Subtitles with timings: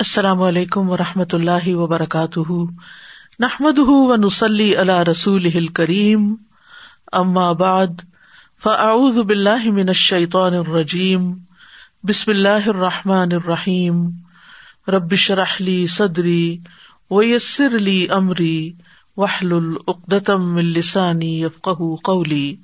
[0.00, 2.52] السلام علیکم و رحمۃ اللہ وبرکاتہ۔
[3.38, 6.34] نحمد و نسلی اللہ رسول کریم
[7.12, 7.86] ام آباد
[8.62, 11.32] فعز بلّہ من الشیطان الرجیم۔
[12.02, 14.10] بسم اللہ الرحمٰن الرحیم۔
[14.88, 16.58] ربش رحلی صدری
[17.10, 18.72] ویسر علی عمری
[19.16, 22.56] وحل العقدم السانی یفق قولی۔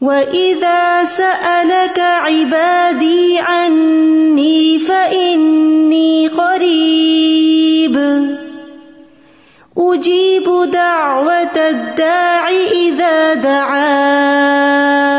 [0.00, 7.96] وَإِذَا سَأَلَكَ عِبَادِي عَنِّي فَإِنِّي قَرِيبٌ
[9.78, 12.48] أُجِيبُ دَعْوَةَ الدَّاعِ
[12.82, 15.13] إِذَا دَعَانِ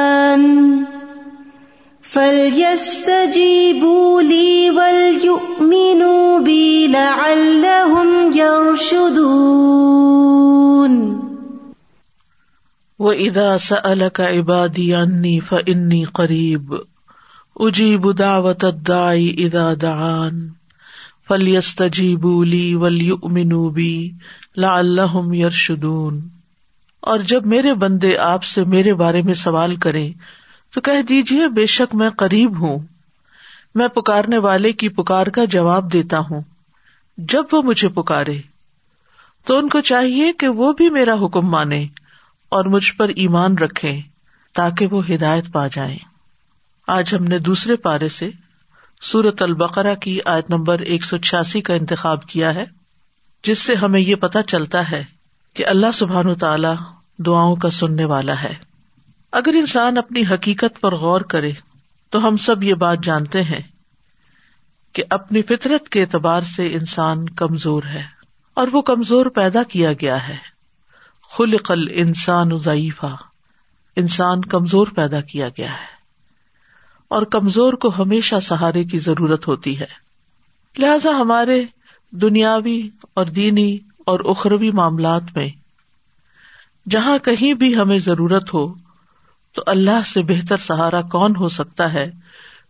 [2.16, 9.26] فَلْيَسْتَجِيبُوا لِي وَلْيُؤْمِنُوا بِي لَعَلَّهُمْ يَرْشُدُونَ
[12.99, 16.80] وَإِذَا سَأَلَكَ عِبَادِي عَنِّي فَإِنِّي قَرِيبٌ
[17.58, 19.13] أُجِيبُ دَعْوَةَ الدَّاعِ
[19.48, 20.49] إِذَا دَعَانِ
[21.27, 24.16] فَلْيَسْتَجِيبُوا لِي وَلْيُؤْمِنُوا بِي
[24.58, 26.20] لَعَلَّهُمْ يَرْشُدُونَ
[27.02, 30.10] اور جب میرے بندے آپ سے میرے بارے میں سوال کریں
[30.74, 32.80] تو کہہ دیجیے بے شک میں قریب ہوں۔
[33.76, 36.41] میں پکارنے والے کی پکار کا جواب دیتا ہوں۔
[37.18, 38.41] جب وہ مجھے پکارے،
[39.46, 41.86] تو ان کو چاہیے کہ وہ بھی میرا حکم مانے
[42.49, 43.99] اور مجھ پر ایمان رکھے
[44.54, 45.98] تاکہ وہ ہدایت پا جائے
[46.88, 48.30] آج ہم نے دوسرے پارے سے
[49.02, 52.66] سورت البقرا کی آیت نمبر ایک سو چھیاسی کا انتخاب کیا ہے،
[53.43, 55.04] جس سے ہمیں یہ پتا چلتا ہے
[55.54, 56.68] کہ اللہ سبحان تعالی
[57.18, 58.74] دعاؤں کا سننے والا ہے۔
[59.36, 61.52] اگر انسان اپنی حقیقت پر غور کرے،
[62.10, 63.62] تو ہم سب یہ بات جانتے ہیں
[64.94, 68.03] کہ اپنی فطرت کے اعتبار سے انسان کمزور ہے
[68.53, 70.38] اور وہ کمزور پیدا کیا گیا ہے۔
[71.38, 73.16] خلقل انسان ضعیفہ
[73.96, 75.96] انسان کمزور پیدا کیا گیا ہے۔
[77.08, 79.88] اور کمزور کو ہمیشہ سہارے کی ضرورت ہوتی ہے۔
[80.78, 81.64] لہذا ہمارے
[82.12, 85.50] دنیاوی اور دینی اور اخروی معاملات میں
[86.90, 88.84] جہاں کہیں بھی ہمیں ضرورت ہو
[89.56, 92.12] تو اللہ سے بہتر سہارا کون ہو سکتا ہے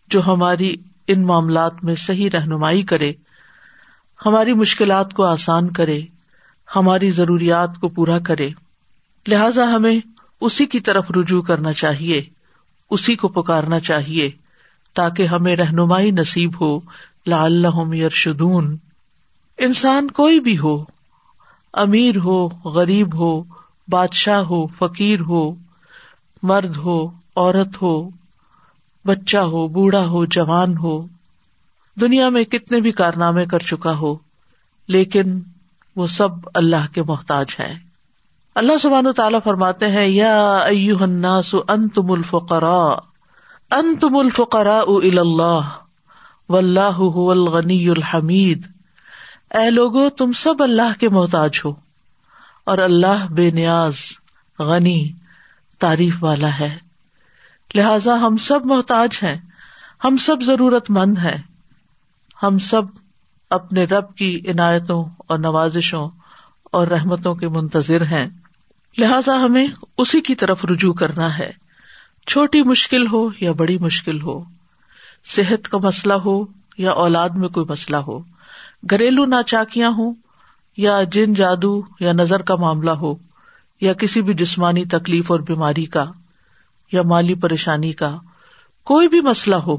[0.08, 0.76] جو ہماری
[1.08, 3.14] ان معاملات میں صحیح رہنمائی کرے؟
[4.26, 6.02] ہماری مشکلات کو آسان کرے،
[6.76, 8.50] ہماری ضروریات کو پورا کرے۔
[9.28, 10.00] لہذا ہمیں
[10.42, 12.24] اسی کی طرف رجوع کرنا چاہیے،
[12.90, 14.32] اسی کو پکارنا چاہیے،
[14.94, 16.80] تاکہ ہمیں رہنمائی نصیب ہو
[17.28, 18.78] لا اللہ یرشدون۔
[19.58, 20.84] انسان کوئی بھی ہو،
[21.74, 23.44] امیر ہو، غریب ہو،
[23.88, 25.65] بادشاہ ہو، فقیر ہو
[26.46, 26.98] مرد ہو،
[27.36, 27.94] عورت ہو،
[29.06, 30.96] بچہ ہو، بوڑھا ہو، جوان ہو،
[31.98, 34.16] دنیا میں کتنے بھی کارنامے کر چکا ہو،
[34.90, 35.40] لیکن
[35.96, 37.74] وہ سب اللہ کے محتاج ہے
[38.56, 40.36] اللہ سبحان تعالیٰ فرماتے ہیں، یا
[41.00, 42.94] الناس انتم الفقراء
[43.72, 45.74] انتم الفقراء الى اللہ،
[46.50, 48.66] واللہ هو الغنی الحمید۔
[49.54, 51.74] اے لوگو، تم سب اللہ کے محتاج ہو،
[52.64, 54.00] اور اللہ بے نیاز،
[54.60, 55.00] غنی
[55.80, 56.78] تعریف والا ہے۔
[57.76, 59.38] لہذا ہم سب محتاج ہیں،
[60.04, 61.42] ہم سب ضرورت مند ہیں۔
[62.44, 62.82] ہم سب
[63.50, 66.10] اپنے رب کی عنایتوں اور نوازشوں
[66.64, 68.28] اور رحمتوں کے منتظر ہیں۔
[68.98, 71.52] لہذا ہمیں اسی کی طرف رجوع کرنا ہے۔
[72.28, 74.44] چھوٹی مشکل ہو یا بڑی مشکل ہو،
[75.26, 76.46] صحت کا مسئلہ ہو
[76.78, 78.20] یا اولاد میں کوئی مسئلہ ہو،
[78.90, 80.14] گھریلو ناچاکیاں ہوں
[80.78, 83.16] یا جن جادو یا نظر کا معاملہ ہو
[83.82, 86.06] یا کسی بھی جسمانی تکلیف اور بیماری کا
[86.92, 88.18] یا مالی پریشانی کا
[88.84, 89.76] کوئی بھی مسئلہ ہو،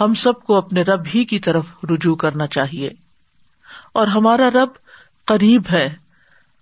[0.00, 2.90] ہم سب کو اپنے رب ہی کی طرف رجوع کرنا چاہیے۔
[3.92, 4.68] اور ہمارا رب
[5.24, 5.94] قریب ہے۔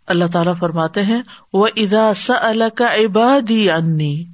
[0.06, 2.30] اللہ تعالیٰ فرماتے ہیں وہ ادا س
[2.74, 4.24] کا عبادی انی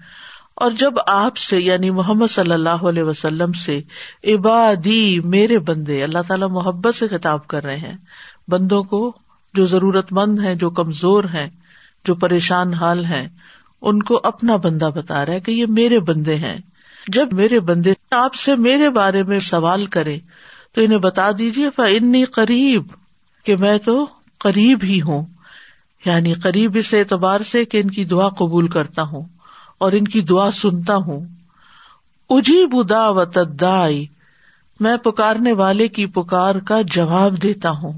[0.55, 3.81] اور جب آپ سے یعنی محمد صلی اللہ علیہ وسلم سے،
[4.25, 7.97] عبادی میرے بندے، اللہ تعالیٰ محبت سے خطاب کر رہے ہیں۔
[8.49, 9.13] بندوں کو
[9.55, 11.51] جو ضرورت مند ہیں، جو کمزور ہیں
[12.05, 13.29] جو پریشان حال ہیں،
[13.83, 16.57] ان کو اپنا بندہ بتا رہا ہے کہ یہ میرے بندے ہیں۔
[17.09, 20.19] جب میرے بندے آپ سے میرے بارے میں سوال کرے
[20.75, 22.83] تو انہیں بتا دیجیے انی قریب
[23.45, 24.07] کہ میں تو
[24.39, 25.27] قریب ہی ہوں۔
[26.05, 29.23] یعنی قریب اس اعتبار سے کہ ان کی دعا قبول کرتا ہوں
[29.79, 31.21] اور ان کی دعا سنتا ہوں۔
[32.31, 34.07] اجی بدا و تدائی
[34.81, 37.93] میں پکارنے والے کی پکار کا جواب دیتا ہوں۔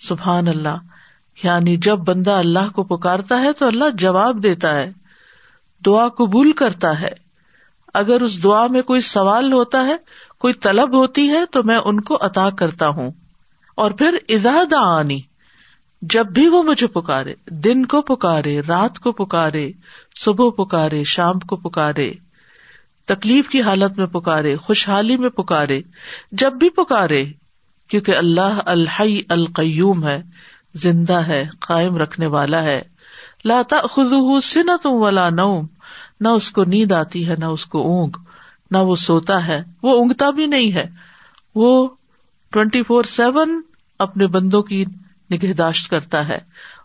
[0.00, 0.93] سبحان اللہ۔
[1.42, 4.92] یعنی جب بندہ اللہ کو پکارتا ہے تو اللہ جواب دیتا ہے،
[5.86, 7.24] دعا قبول کرتا ہے۔
[7.94, 9.96] اگر اس دعا میں کوئی سوال ہوتا ہے،
[10.38, 13.10] کوئی طلب ہوتی ہے تو میں ان کو عطا کرتا ہوں۔
[13.74, 15.20] اور پھر ادا آنی
[16.02, 19.72] جب بھی وہ مجھے پکارے، دن کو پکارے، رات کو پکارے،
[20.24, 22.12] صبح پکارے، شام کو پکارے،
[23.04, 25.82] تکلیف کی حالت میں پکارے، خوشحالی میں پکارے،
[26.32, 27.24] جب بھی پکارے،
[27.88, 30.22] کیونکہ اللہ الحی القیوم ہے۔
[30.74, 32.82] زندہ ہے، قائم رکھنے والا ہے۔
[33.44, 35.66] لاتا خز سنت ولا نوم۔
[36.20, 38.12] نہ اس کو نیند آتی ہے، نہ اس کو اونگ۔
[38.70, 40.84] نہ وہ سوتا ہے۔ وہ اونگتا بھی نہیں ہے۔
[41.54, 41.88] وہ
[42.50, 43.60] ٹوینٹی فور سیون
[43.98, 44.84] اپنے بندوں کی
[45.30, 46.38] نگہداشت کرتا ہے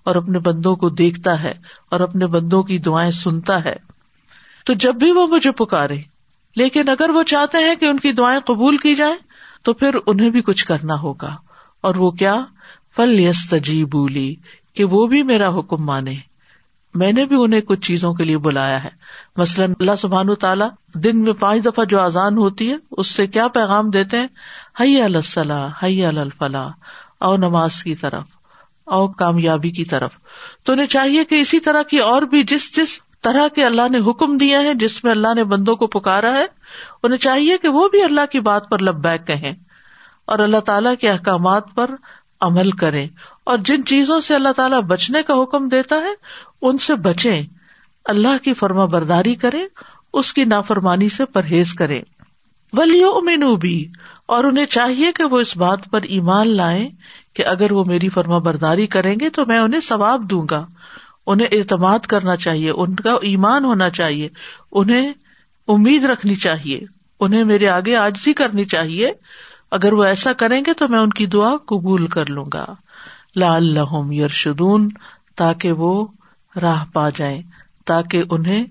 [0.03, 1.53] اور اپنے بندوں کو دیکھتا ہے
[1.91, 3.75] اور اپنے بندوں کی دعائیں سنتا ہے۔
[4.65, 5.97] تو جب بھی وہ مجھے پکارے،
[6.55, 9.15] لیکن اگر وہ چاہتے ہیں کہ ان کی دعائیں قبول کی جائیں،
[9.63, 11.35] تو پھر انہیں بھی کچھ کرنا ہوگا۔
[11.81, 12.35] اور وہ کیا؟
[12.95, 13.53] فل یس
[13.91, 14.35] بولی
[14.73, 16.13] کہ وہ بھی میرا حکم مانے۔
[16.93, 18.89] میں نے بھی انہیں کچھ چیزوں کے لیے بلایا ہے۔
[19.37, 23.47] مثلاً اللہ سبحان تعالیٰ دن میں پانچ دفعہ جو آزان ہوتی ہے، اس سے کیا
[23.47, 24.27] پیغام دیتے ہیں؟
[24.79, 26.69] حی الصلاح حی الفلاح
[27.19, 28.23] او نماز کی طرف
[28.85, 30.11] او کامیابی کی طرف۔
[30.63, 34.11] تو انہیں چاہیے کہ اسی طرح کی اور بھی جس جس طرح کے اللہ نے
[34.11, 36.45] حکم دیا ہے جس میں اللہ نے بندوں کو پکارا ہے،
[37.03, 39.53] انہیں چاہیے کہ وہ بھی اللہ کی بات پر لب بیک کہیں۔
[40.25, 41.91] اور اللہ تعالیٰ کے احکامات پر
[42.41, 43.07] عمل کریں
[43.43, 46.13] اور جن چیزوں سے اللہ تعالیٰ بچنے کا حکم دیتا ہے،
[46.61, 47.43] ان سے بچیں۔
[48.05, 49.61] اللہ کی فرما برداری کرے
[50.13, 52.01] اس کی نافرمانی سے پرہیز کرے
[52.73, 53.91] ولیو امینو بھی
[54.25, 56.89] اور انہیں چاہیے کہ وہ اس بات پر ایمان لائیں
[57.33, 60.65] کہ اگر وہ میری فرما برداری کریں گے تو میں انہیں ثواب دوں گا۔
[61.27, 64.29] انہیں اعتماد کرنا چاہیے، ان کا ایمان ہونا چاہیے۔
[64.71, 65.13] انہیں
[65.67, 66.79] امید رکھنی چاہیے۔
[67.19, 69.11] انہیں میرے آگے آجزی کرنی چاہیے۔
[69.71, 72.65] اگر وہ ایسا کریں گے تو میں ان کی دعا قبول کر لوں گا۔
[73.35, 74.89] لال لہم یرشدون،
[75.35, 76.07] تاکہ وہ
[76.61, 77.41] راہ پا جائیں،
[77.85, 78.65] تاکہ انہیں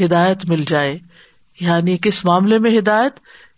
[0.00, 0.98] ہدایت مل جائے۔
[1.60, 3.12] یعنی کس معاملے میں ہدایت؟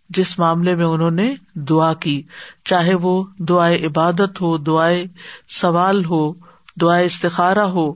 [0.08, 2.22] جس معاملے میں انہوں نے دعا کی۔
[2.64, 5.04] چاہے وہ دعائے عبادت ہو، دعائے
[5.48, 6.32] سوال ہو،
[6.80, 7.94] دعائے استخارا ہو،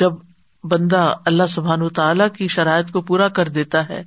[0.00, 0.12] جب
[0.64, 4.04] بندہ اللہ سبحان تعالی کی شرائط کو پورا کر دیتا ہے،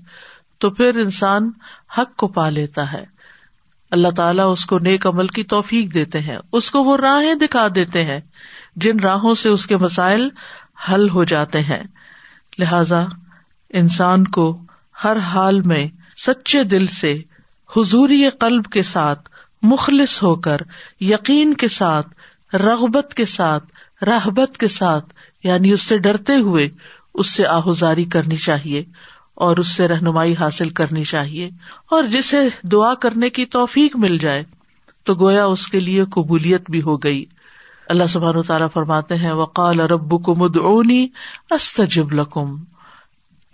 [0.58, 1.52] تو پھر انسان
[1.98, 3.13] حق کو پا لیتا ہے۔
[3.94, 7.68] اللہ تعالیٰ اس کو نیک عمل کی توفیق دیتے ہیں۔ اس کو وہ راہیں دکھا
[7.76, 8.20] دیتے ہیں
[8.76, 10.30] جن راہوں سے اس کے مسائل
[10.90, 11.84] حل ہو جاتے ہیں۔
[12.60, 13.06] لہذا
[13.70, 14.62] انسان کو
[15.04, 15.88] ہر حال میں
[16.26, 17.22] سچے دل سے
[17.78, 19.30] حضوری قلب کے ساتھ
[19.62, 20.58] مخلص ہو کر،
[21.00, 22.08] یقین کے ساتھ،
[22.56, 23.64] رغبت کے ساتھ
[24.04, 25.14] رحبت کے ساتھ
[25.44, 26.70] یعنی اس سے ڈرتے ہوئے
[27.14, 28.84] اس سے آہذاری کرنی چاہیے۔
[29.36, 31.50] اور اس سے رہنمائی حاصل کرنی چاہیے
[31.92, 34.44] اور جسے دعا کرنے کی توفیق مل جائے
[35.04, 37.26] تو گویا اس کے لیے قبولیت بھی ہو گئی۔
[37.88, 41.08] اللہ سبحان تعالیٰ فرماتے ہیں، وقال رب کو مدعونی
[41.52, 42.56] استجب لکم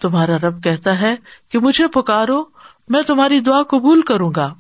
[0.02, 1.16] تمہارا رب کہتا ہے
[1.52, 2.44] کہ مجھے پکارو،
[2.90, 4.54] میں تمہاری دعا قبول کروں گا۔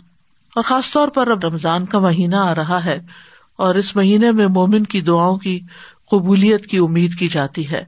[0.56, 3.00] اور خاص طور پر اب رمضان کا مہینہ آ رہا ہے
[3.56, 5.60] اور اس مہینے میں مومن کی دعاؤں کی
[6.12, 7.83] قبولیت کی امید کی جاتی ہے۔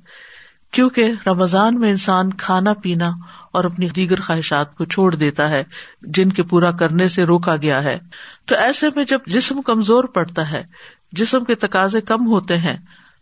[0.71, 3.09] کیونکہ رمضان میں انسان کھانا پینا
[3.51, 5.63] اور اپنی دیگر خواہشات کو چھوڑ دیتا ہے،
[6.01, 8.00] جن کے پورا کرنے سے روکا گیا ہے۔
[8.45, 10.63] تو ایسے میں جب جسم کمزور پڑتا ہے،
[11.12, 12.77] جسم کے تقاضے کم ہوتے ہیں،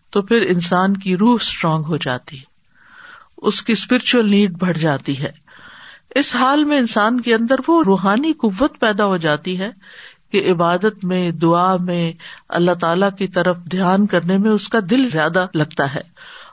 [0.10, 2.38] تو پھر انسان کی روح اسٹرانگ ہو جاتی
[3.38, 5.32] اس کی اسپرچل نیڈ بڑھ جاتی ہے۔
[6.16, 9.72] اس حال میں انسان کے اندر وہ روحانی قوت پیدا ہو جاتی ہے
[10.32, 12.14] کہ عبادت میں، دعا میں،
[12.50, 16.02] اللہ تعالی کی طرف دھیان کرنے میں اس کا دل زیادہ لگتا ہے۔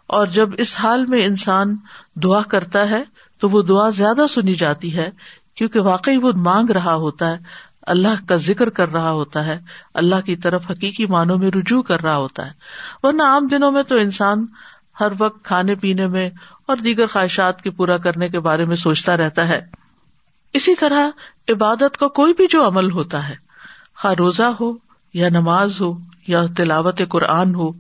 [0.07, 1.77] اور جب اس حال میں انسان
[2.15, 3.03] دعا کرتا ہے
[3.39, 5.11] تو وہ دعا زیادہ سنی جاتی ہے،
[5.55, 7.39] کیونکہ واقعی وہ مانگ رہا ہوتا ہے،
[7.83, 9.59] اللہ کا ذکر کر رہا ہوتا ہے،
[9.95, 12.53] اللہ کی طرف حقیقی معنوں میں رجوع کر رہا ہوتا ہے۔
[13.03, 14.47] ورنہ عام دنوں میں تو انسان
[15.01, 16.31] ہر وقت کھانے پینے میں
[16.67, 19.67] اور دیگر خواہشات کے پورا کرنے کے بارے میں سوچتا رہتا ہے۔
[20.53, 21.09] اسی طرح
[21.49, 23.35] عبادت کا کوئی بھی جو عمل ہوتا ہے،
[23.97, 24.73] خواہ روزہ ہو
[25.15, 27.73] یا نماز ہو یا تلاوت قرآن ہو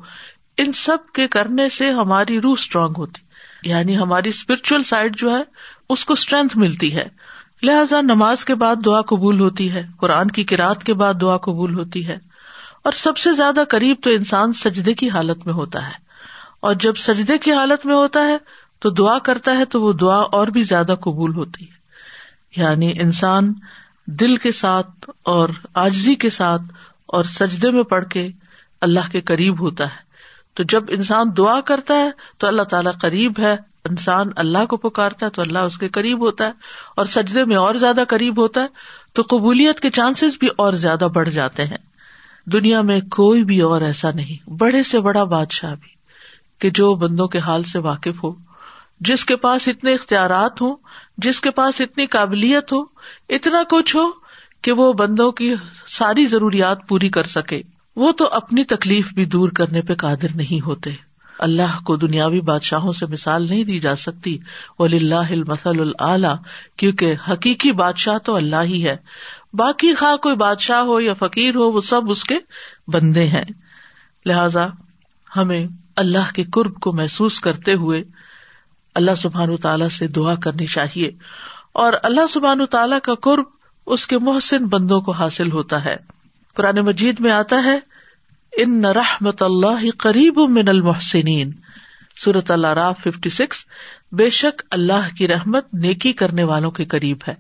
[0.59, 3.23] ان سب کے کرنے سے ہماری روح اسٹرانگ ہوتی
[3.69, 5.43] یعنی ہماری اسپرچل سائڈ جو ہے،
[5.89, 7.05] اس کو اسٹرینتھ ملتی ہے۔
[7.63, 11.75] لہذا نماز کے بعد دعا قبول ہوتی ہے، قرآن کی کراط کے بعد دعا قبول
[11.75, 12.19] ہوتی ہے۔
[12.85, 15.93] اور سب سے زیادہ قریب تو انسان سجدے کی حالت میں ہوتا ہے۔
[16.61, 18.37] اور جب سجدے کی حالت میں ہوتا ہے،
[18.79, 21.77] تو دعا کرتا ہے تو وہ دعا اور بھی زیادہ قبول ہوتی ہے۔
[22.61, 23.55] یعنی انسان
[24.07, 26.63] دل کے ساتھ اور آجزی کے ساتھ
[27.07, 28.29] اور سجدے میں پڑھ کے
[28.81, 30.06] اللہ کے قریب ہوتا ہے۔
[30.57, 35.27] تو جب انسان دعا کرتا ہے تو اللہ تعالیٰ قریب ہے، انسان اللہ کو پکارتا
[35.27, 36.53] ہے تو اللہ اس کے قریب ہوتا ہے،
[36.97, 38.67] اور سجدے میں اور زیادہ قریب ہوتا ہے
[39.13, 41.77] تو قبولیت کے چانسز بھی اور زیادہ بڑھ جاتے ہیں۔
[42.47, 45.95] دنیا میں کوئی بھی اور ایسا نہیں، بڑے سے بڑا بادشاہ بھی،
[46.59, 48.35] کہ جو بندوں کے حال سے واقف ہو،
[49.01, 50.77] جس کے پاس اتنے اختیارات ہوں،
[51.19, 52.83] جس کے پاس اتنی قابلیت ہو،
[53.29, 54.11] اتنا کچھ ہو،
[54.63, 55.55] کہ وہ بندوں کی
[55.87, 57.61] ساری ضروریات پوری کر سکے۔
[57.97, 60.91] وہ تو اپنی تکلیف بھی دور کرنے پہ قادر نہیں ہوتے۔
[61.39, 64.39] اللہ کو دنیاوی بادشاہوں سے مثال نہیں دی جا سکتی۔
[64.79, 66.29] ولی اللہ المسل العلی
[66.77, 68.97] کیونکہ حقیقی بادشاہ تو اللہ ہی ہے۔
[69.53, 72.35] باقی خواہ کوئی بادشاہ ہو یا فقیر ہو، وہ سب اس کے
[72.89, 73.45] بندے ہیں۔
[74.27, 74.67] لہذا
[75.37, 75.65] ہمیں
[75.97, 78.05] اللہ کے قرب کو محسوس کرتے ہوئے
[78.95, 81.11] اللہ سبحان تعالیٰ سے دعا کرنی چاہیے۔
[81.73, 83.45] اور اللہ سبحان تعالیٰ کا قرب
[83.87, 86.16] اس کے محسن بندوں کو حاصل ہوتا ہے۔
[86.57, 87.79] قرآن مجید میں آتا ہے،
[88.57, 91.53] ان رحمت اللہ قریب من المحسنین.
[92.25, 93.65] صورت اللہ راف ففٹی سکس
[94.13, 97.35] بے شک اللہ کی رحمت نیکی کرنے والوں کے قریب ہے۔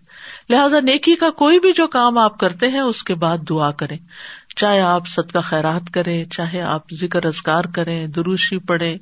[0.50, 3.99] لہذا نیکی کا کوئی بھی جو کام آپ کرتے ہیں، اس کے بعد دعا کریں۔
[4.56, 8.99] چاہے آپ سد کا خیرات کریں، چاہے آپ ذکر ازگار کریں، دروشی پڑھیں۔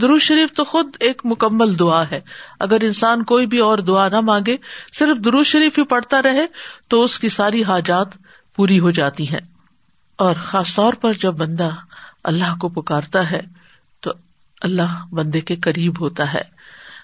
[0.00, 2.20] دروش شریف تو خود ایک مکمل دعا ہے۔
[2.60, 4.56] اگر انسان کوئی بھی اور دعا نہ مانگے،
[4.98, 6.46] صرف دروش شریف ہی پڑھتا رہے،
[6.88, 8.08] تو اس کی ساری حاجات
[8.56, 9.55] پوری ہو جاتی ہیں۔
[10.16, 11.70] اور خاص طور پر جب بندہ
[12.24, 13.40] اللہ کو پکارتا ہے،
[14.00, 14.12] تو
[14.60, 16.42] اللہ بندے کے قریب ہوتا ہے۔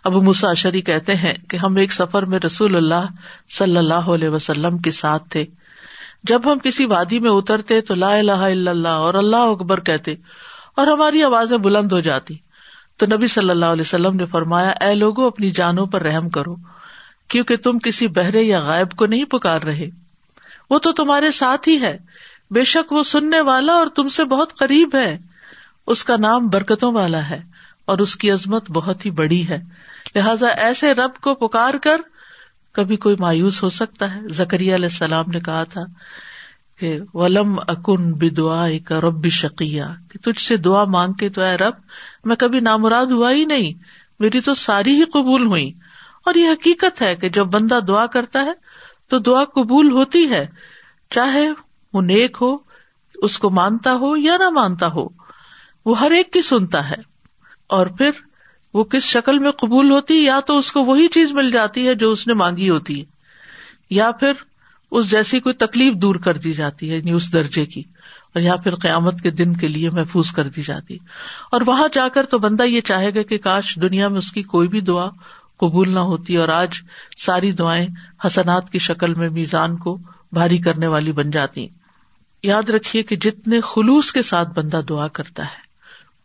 [0.05, 3.07] ابو مساشری کہتے ہیں کہ ہم ایک سفر میں رسول اللہ
[3.51, 5.45] صلی اللہ علیہ وسلم کے ساتھ تھے۔
[6.25, 10.15] جب ہم کسی وادی میں اترتے تو لا الہ الا اللہ اور اللہ اکبر کہتے
[10.77, 12.37] اور ہماری آوازیں بلند ہو جاتی۔
[12.97, 16.57] تو نبی صلی اللہ علیہ وسلم نے فرمایا، اے لوگوں اپنی جانوں پر رحم کرو،
[17.29, 19.91] کیونکہ تم کسی بہرے یا غائب کو نہیں پکار رہے۔
[20.71, 21.99] وہ تو تمہارے ساتھ ہی ہے۔
[22.53, 25.19] بے شک وہ سننے والا اور تم سے بہت قریب ہے۔
[25.87, 27.43] اس کا نام برکتوں والا ہے
[27.85, 29.59] اور اس کی عظمت بہت ہی بڑی ہے۔
[30.15, 32.01] لہذا ایسے رب کو پکار کر
[32.73, 35.81] کبھی کوئی مایوس ہو سکتا ہے۔ زکری علیہ السلام نے کہا تھا
[36.81, 41.57] کہ ولم اکن بدعا کا رب شکیہ کہ تجھ سے دعا مانگ کے تو اے
[41.57, 41.75] رب،
[42.25, 43.73] میں کبھی نامراد ہوا ہی نہیں،
[44.21, 45.73] میری تو ساری ہی قبول ہوئی۔
[46.27, 48.53] اور یہ حقیقت ہے کہ جب بندہ دعا کرتا ہے
[49.09, 50.47] تو دعا قبول ہوتی ہے،
[51.11, 51.49] چاہے
[51.93, 52.57] وہ نیک ہو،
[53.15, 55.07] اس کو مانتا ہو یا نہ مانتا ہو،
[55.87, 57.01] وہ ہر ایک کی سنتا ہے۔
[57.71, 58.11] اور پھر
[58.75, 61.95] وہ کس شکل میں قبول ہوتی، یا تو اس کو وہی چیز مل جاتی ہے
[61.95, 63.05] جو اس نے مانگی ہوتی ہے،
[63.91, 64.33] یا پھر
[64.93, 67.83] اس جیسی کوئی تکلیف دور کر دی جاتی ہے یعنی اس درجے کی،
[68.35, 70.97] اور یا پھر قیامت کے دن کے لیے محفوظ کر دی جاتی۔
[71.53, 74.43] اور وہاں جا کر تو بندہ یہ چاہے گا کہ کاش دنیا میں اس کی
[74.43, 75.09] کوئی بھی دعا
[75.61, 76.81] قبول نہ ہوتی، اور آج
[77.17, 77.87] ساری دعائیں
[78.27, 79.99] حسنات کی شکل میں میزان کو
[80.33, 81.69] بھاری کرنے والی بن جاتی۔
[82.43, 85.61] یاد رکھیے کہ جتنے خلوص کے ساتھ بندہ دعا کرتا ہے،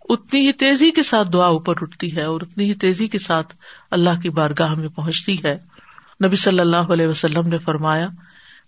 [0.09, 3.53] اتنی ہی تیزی کے ساتھ دعا اوپر اٹھتی ہے اور اتنی ہی تیزی کے ساتھ
[3.91, 5.57] اللہ کی بارگاہ میں پہنچتی ہے۔
[6.25, 8.07] نبی صلی اللہ علیہ وسلم نے فرمایا،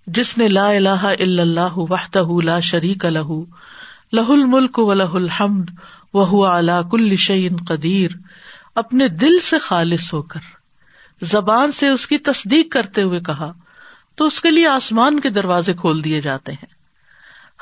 [0.07, 3.31] جس نے لا الہ الا اللہ وحدہ لا شریک لہ
[4.13, 5.69] لہ الملک و لہ الحمد
[6.13, 8.11] وہ اعلی کل شعین قدیر،
[8.75, 10.39] اپنے دل سے خالص ہو کر،
[11.21, 13.51] زبان سے اس کی تصدیق کرتے ہوئے کہا
[14.15, 16.78] تو اس کے لیے آسمان کے دروازے کھول دیے جاتے ہیں۔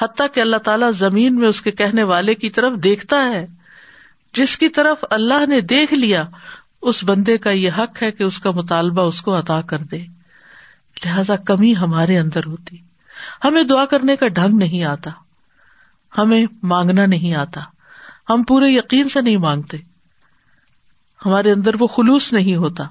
[0.01, 3.47] حتیٰ کہ اللہ تعالیٰ زمین میں اس کے کہنے والے کی طرف دیکھتا ہے۔
[4.33, 6.23] جس کی طرف اللہ نے دیکھ لیا،
[6.81, 9.97] اس بندے کا یہ حق ہے کہ اس کا مطالبہ اس کو عطا کر دے۔
[11.05, 12.77] لہذا کمی ہمارے اندر ہوتی۔
[13.43, 15.11] ہمیں دعا کرنے کا ڈھنگ نہیں آتا۔
[16.17, 17.61] ہمیں مانگنا نہیں آتا۔
[18.29, 19.77] ہم پورے یقین سے نہیں مانگتے۔
[21.25, 22.83] ہمارے اندر وہ خلوص نہیں ہوتا۔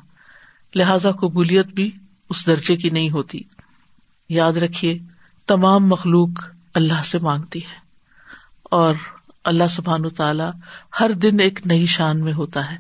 [0.75, 1.91] لہذا قبولیت بھی
[2.31, 3.43] اس درجے کی نہیں ہوتی۔
[4.29, 4.99] یاد رکھیے،
[5.47, 7.79] تمام مخلوق اللہ سے مانگتی ہے
[8.63, 8.95] اور
[9.45, 10.51] اللہ سبحان تعالیٰ
[11.01, 12.77] ہر دن ایک نئی شان میں ہوتا ہے۔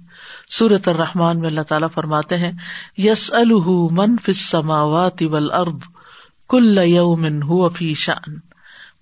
[0.50, 2.52] سورت الرحمان میں اللہ تعالیٰ فرماتے ہیں
[2.98, 3.32] یس
[3.90, 5.22] من فماوات
[5.52, 5.78] ارب
[6.48, 8.34] کل یومن ہو فی شان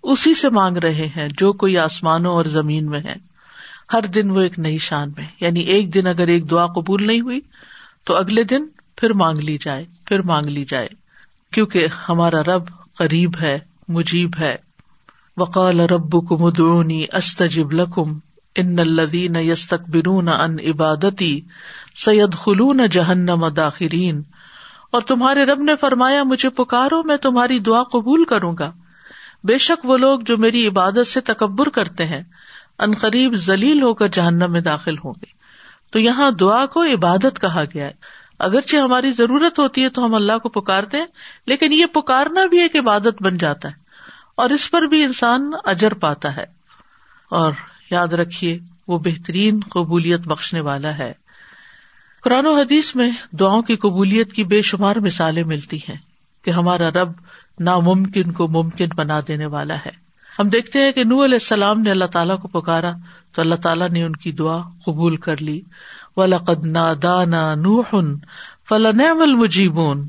[0.03, 3.15] اسی سے مانگ رہے ہیں جو کوئی آسمانوں اور زمین میں ہے۔
[3.93, 7.21] ہر دن وہ ایک نئی شان میں یعنی ایک دن اگر ایک دعا قبول نہیں
[7.21, 7.41] ہوئی
[8.05, 10.89] تو اگلے دن پھر مانگ لی جائے، پھر مانگ لی جائے۔
[11.53, 12.63] کیونکہ ہمارا رب
[12.95, 13.59] قریب ہے،
[13.89, 14.57] مجیب ہے۔
[15.37, 18.19] وقال رب کم ادونی استجب لکم
[18.57, 21.41] ان الدین یستک برون ان عبادتی
[21.95, 24.23] سید خلون جہنم داخرین
[24.93, 28.73] اور تمہارے رب نے فرمایا، مجھے پکارو، میں تمہاری دعا قبول کروں گا۔
[29.45, 32.23] بے شک وہ لوگ جو میری عبادت سے تکبر کرتے ہیں،
[32.79, 35.33] ان قریب ذلیل ہو کر جہنم میں داخل ہوں گے۔
[35.93, 37.93] تو یہاں دعا کو عبادت کہا گیا ہے۔
[38.39, 41.07] اگرچہ ہماری ضرورت ہوتی ہے تو ہم اللہ کو پکارتے ہیں،
[41.47, 43.84] لیکن یہ پکارنا بھی ایک عبادت بن جاتا ہے۔
[44.35, 46.45] اور اس پر بھی انسان اجر پاتا ہے۔
[47.31, 47.53] اور
[47.91, 51.13] یاد رکھیے، وہ بہترین قبولیت بخشنے والا ہے۔
[52.23, 55.97] قرآن و حدیث میں دعاؤں کی قبولیت کی بے شمار مثالیں ملتی ہیں
[56.45, 57.13] کہ ہمارا رب
[57.61, 59.91] ناممکن کو ممکن بنا دینے والا ہے۔
[60.39, 62.93] ہم دیکھتے ہیں کہ نو علیہ السلام نے اللہ تعالیٰ کو پکارا
[63.33, 65.61] تو اللہ تعالیٰ نے ان کی دعا قبول کر لی۔
[66.17, 67.83] و لقد نا دانا نو
[68.69, 70.09] فلاں مجیبون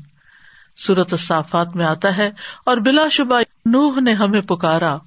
[0.76, 2.30] صورت صافات میں آتا ہے
[2.66, 4.98] اور بلا شبہ نوح نے ہمیں پکارا،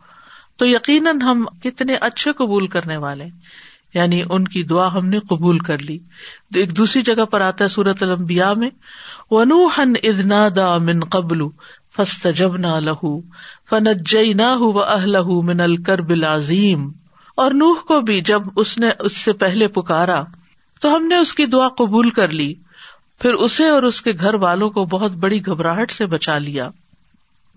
[0.57, 3.25] تو یقیناً ہم کتنے اچھے قبول کرنے والے۔
[3.93, 5.99] یعنی ان کی دعا ہم نے قبول کر لی۔
[6.55, 8.69] ایک دوسری جگہ پر آتا ہے سورت المبیا میں
[9.31, 11.41] ونوحن ادنا دا من قبل
[11.97, 13.21] فسط جب نہ لہو
[13.69, 14.57] فن جئی نہ
[14.87, 16.91] اہل من الکرب العظیم
[17.35, 20.23] اور نوح کو بھی جب اس نے اس سے پہلے پکارا،
[20.81, 22.53] تو ہم نے اس کی دعا قبول کر لی۔
[23.19, 26.69] پھر اسے اور اس کے گھر والوں کو بہت بڑی گھبراہٹ سے بچا لیا۔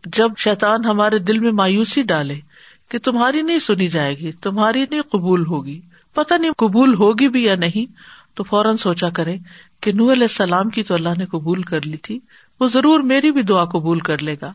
[0.07, 2.41] جب شیطان ہمارے دل میں مایوسی ڈالے
[2.89, 5.81] کہ تمہاری نہیں سنی جائے گی، تمہاری نہیں قبول ہوگی
[6.15, 7.93] پتا نہیں قبول ہوگی بھی یا نہیں،
[8.35, 9.37] تو فوراً سوچا کرے
[9.81, 12.19] کہ نور علیہ السلام کی تو اللہ نے قبول کر لی تھی،
[12.61, 14.53] وہ ضرور میری بھی دعا قبول کر لے گا۔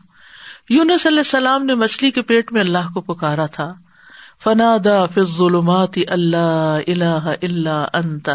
[0.70, 3.74] یونس علیہ السلام نے مچھلی کے پیٹ میں اللہ کو پکارا تھا۔
[4.44, 8.30] فنا دا ظلمات اللہ اللہ اللہ انت۔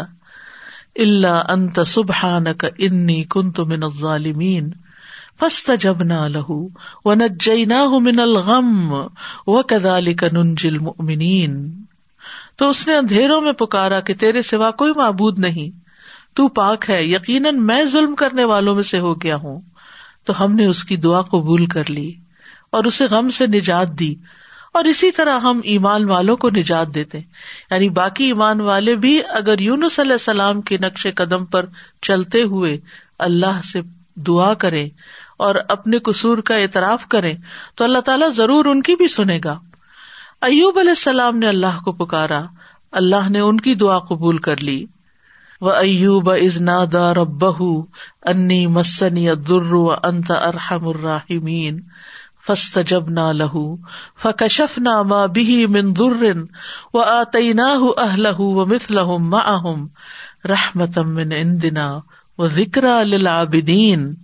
[0.96, 4.70] اللہ انت سبحان کا انی کن تو من ظالمین
[5.40, 6.68] فسط جب نہ لہو
[7.04, 8.94] و نجئی نہ من الغم
[9.46, 10.76] و کدال کا ننجل
[12.56, 15.70] تو اس نے اندھیروں میں پکارا کہ تیرے سوا کوئی معبود نہیں،
[16.34, 19.60] تو پاک ہے، یقیناً میں ظلم کرنے والوں میں سے ہو گیا ہوں۔
[20.24, 22.14] تو ہم نے اس کی دعا قبول کر لی
[22.70, 24.14] اور اسے غم سے نجات دی۔
[24.74, 27.18] اور اسی طرح ہم ایمان والوں کو نجات دیتے
[27.70, 31.66] یعنی باقی ایمان والے بھی اگر یونس علیہ السلام کے نقش قدم پر
[32.02, 32.80] چلتے ہوئے
[33.18, 33.80] اللہ سے
[34.14, 34.88] دعا کرے
[35.36, 37.34] اور اپنے قصور کا اعتراف کرے
[37.74, 39.58] تو اللہ تعالیٰ ضرور ان کی بھی سنے گا۔
[40.40, 42.42] ایوب علیہ السلام نے اللہ کو پکارا،
[42.92, 44.86] اللہ نے ان کی دعا قبول کر لی۔
[45.60, 47.44] وہ ایوب از نادا رب
[48.22, 51.80] انی مسنی در انت ارحم الراحمین
[52.46, 53.76] فسط جب نہ لہو
[54.22, 55.94] فکشف نہ ماں بھی من
[56.94, 57.78] و آئی نہ
[58.38, 59.86] و مت لہم ماہم
[60.48, 61.98] رحمتم من اندنا
[62.38, 64.14] و ذکر للعابدین۔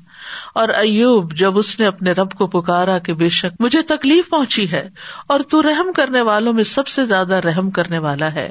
[0.54, 4.70] اور ایوب، جب اس نے اپنے رب کو پکارا کہ بے شک مجھے تکلیف پہنچی
[4.70, 4.88] ہے
[5.26, 8.50] اور تو رحم کرنے والوں میں سب سے زیادہ رحم کرنے والا ہے،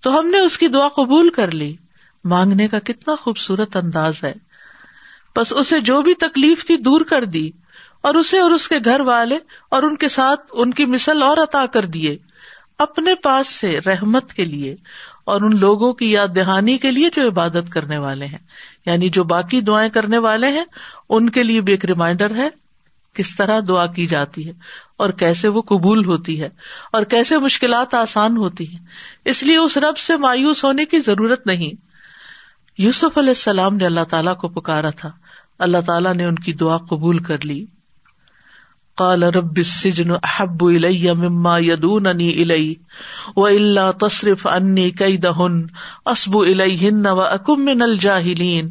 [0.00, 1.76] تو ہم نے اس کی دعا قبول کر لی۔
[2.24, 4.34] مانگنے کا کتنا خوبصورت انداز ہے۔
[5.36, 7.50] بس اسے جو بھی تکلیف تھی دور کر دی۔
[8.02, 9.38] اور اسے اور اس کے گھر والے
[9.70, 12.16] اور ان کے ساتھ ان کی مثل اور عطا کر دیے
[12.78, 14.76] اپنے پاس سے رحمت کے لیے
[15.24, 18.38] اور ان لوگوں کی یاد دہانی کے لیے جو عبادت کرنے والے ہیں۔
[18.86, 20.64] یعنی جو باقی دعائیں کرنے والے ہیں،
[21.08, 22.48] ان کے لیے بھی ایک ریمائنڈر ہے
[23.14, 24.52] کس طرح دعا کی جاتی ہے
[24.96, 26.48] اور کیسے وہ قبول ہوتی ہے
[26.92, 28.78] اور کیسے مشکلات آسان ہوتی ہیں۔
[29.24, 31.76] اس لیے اس رب سے مایوس ہونے کی ضرورت نہیں۔
[32.78, 35.10] یوسف علیہ السلام نے اللہ تعالیٰ کو پکارا تھا۔
[35.58, 37.66] اللہ تعالیٰ نے ان کی دعا قبول کر لی۔
[38.96, 42.74] قال رب السجن احب الي مما يدونني الي
[43.36, 45.66] والا تصرف عني كيدهن
[46.04, 48.70] اصب اليهن واكن من الجاهلين.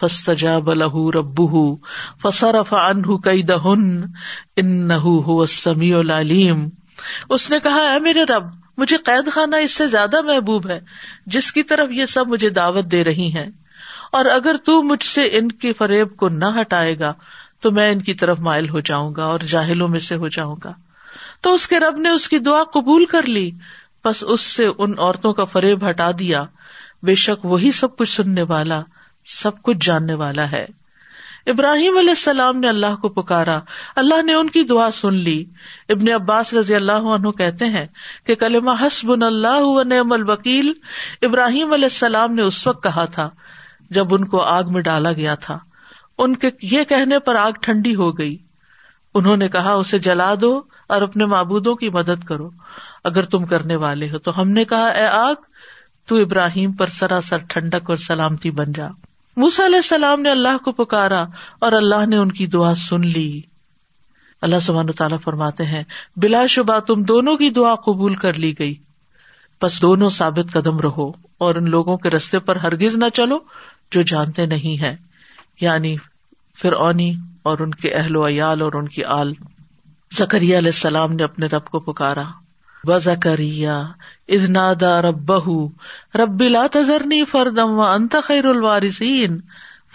[0.00, 1.74] فاستجاب له ربه،
[2.22, 4.06] فصرف عنه كيدهن
[4.56, 6.68] انه هو السميع العليم.
[7.30, 8.44] اس نے کہا، اے میرے رب،
[8.76, 10.80] مجھے قید خانہ اس سے زیادہ محبوب ہے،
[11.26, 13.46] جس کی طرف یہ سب مجھے دعوت دے رہی ہیں۔
[14.12, 17.12] اور اگر تو مجھ سے ان کے فریب کو نہ ہٹائے گا
[17.60, 20.56] تو میں ان کی طرف مائل ہو جاؤں گا اور جاہلوں میں سے ہو جاؤں
[20.64, 20.72] گا۔
[21.40, 23.50] تو اس کے رب نے اس کی دعا قبول کر لی۔
[24.04, 26.44] بس اس سے ان عورتوں کا فریب ہٹا دیا۔
[27.02, 28.82] بے شک وہی سب کچھ سننے والا،
[29.26, 30.66] سب کچھ جاننے والا ہے۔
[31.46, 33.60] ابراہیم علیہ السلام نے اللہ کو پکارا۔
[33.96, 35.44] اللہ نے ان کی دعا سن لی۔
[35.88, 37.86] ابن عباس رضی اللہ عنہ کہتے ہیں
[38.26, 40.72] کہ کلمہ حسب اللہ و نعم الوکیل
[41.22, 43.30] ابراہیم علیہ السلام نے اس وقت کہا تھا
[43.90, 45.58] جب ان کو آگ میں ڈالا گیا تھا۔
[46.18, 48.36] ان کے یہ کہنے پر آگ ٹھنڈی ہو گئی۔
[49.14, 52.50] انہوں نے کہا، اسے جلا دو اور اپنے معبودوں کی مدد کرو۔
[53.04, 55.34] اگر تم کرنے والے ہو تو ہم نے کہا، اے آگ،
[56.06, 58.88] تو ابراہیم پر سراسر ٹھنڈک اور سلامتی بن جا۔
[59.36, 61.24] موسا علیہ السلام نے اللہ کو پکارا
[61.58, 63.40] اور اللہ نے ان کی دعا سن لی۔
[64.42, 65.82] اللہ سبحانہ تعالیٰ فرماتے ہیں،
[66.16, 68.74] بلا شبہ تم دونوں کی دعا قبول کر لی گئی۔
[69.62, 73.38] بس دونوں ثابت قدم رہو اور ان لوگوں کے رستے پر ہرگز نہ چلو
[73.90, 75.07] جو جانتے نہیں ہے
[75.60, 75.96] یعنی
[76.54, 79.32] پھر اونی اور ان کے اہل و عیال اور ان کی آل۔
[80.16, 82.22] زکری علیہ السلام نے اپنے رب کو پکارا۔
[82.84, 83.70] و زکریہ
[84.28, 85.32] ادنادا رب
[86.14, 89.40] رب لا تذرنی فردم و انت خیر الوارثین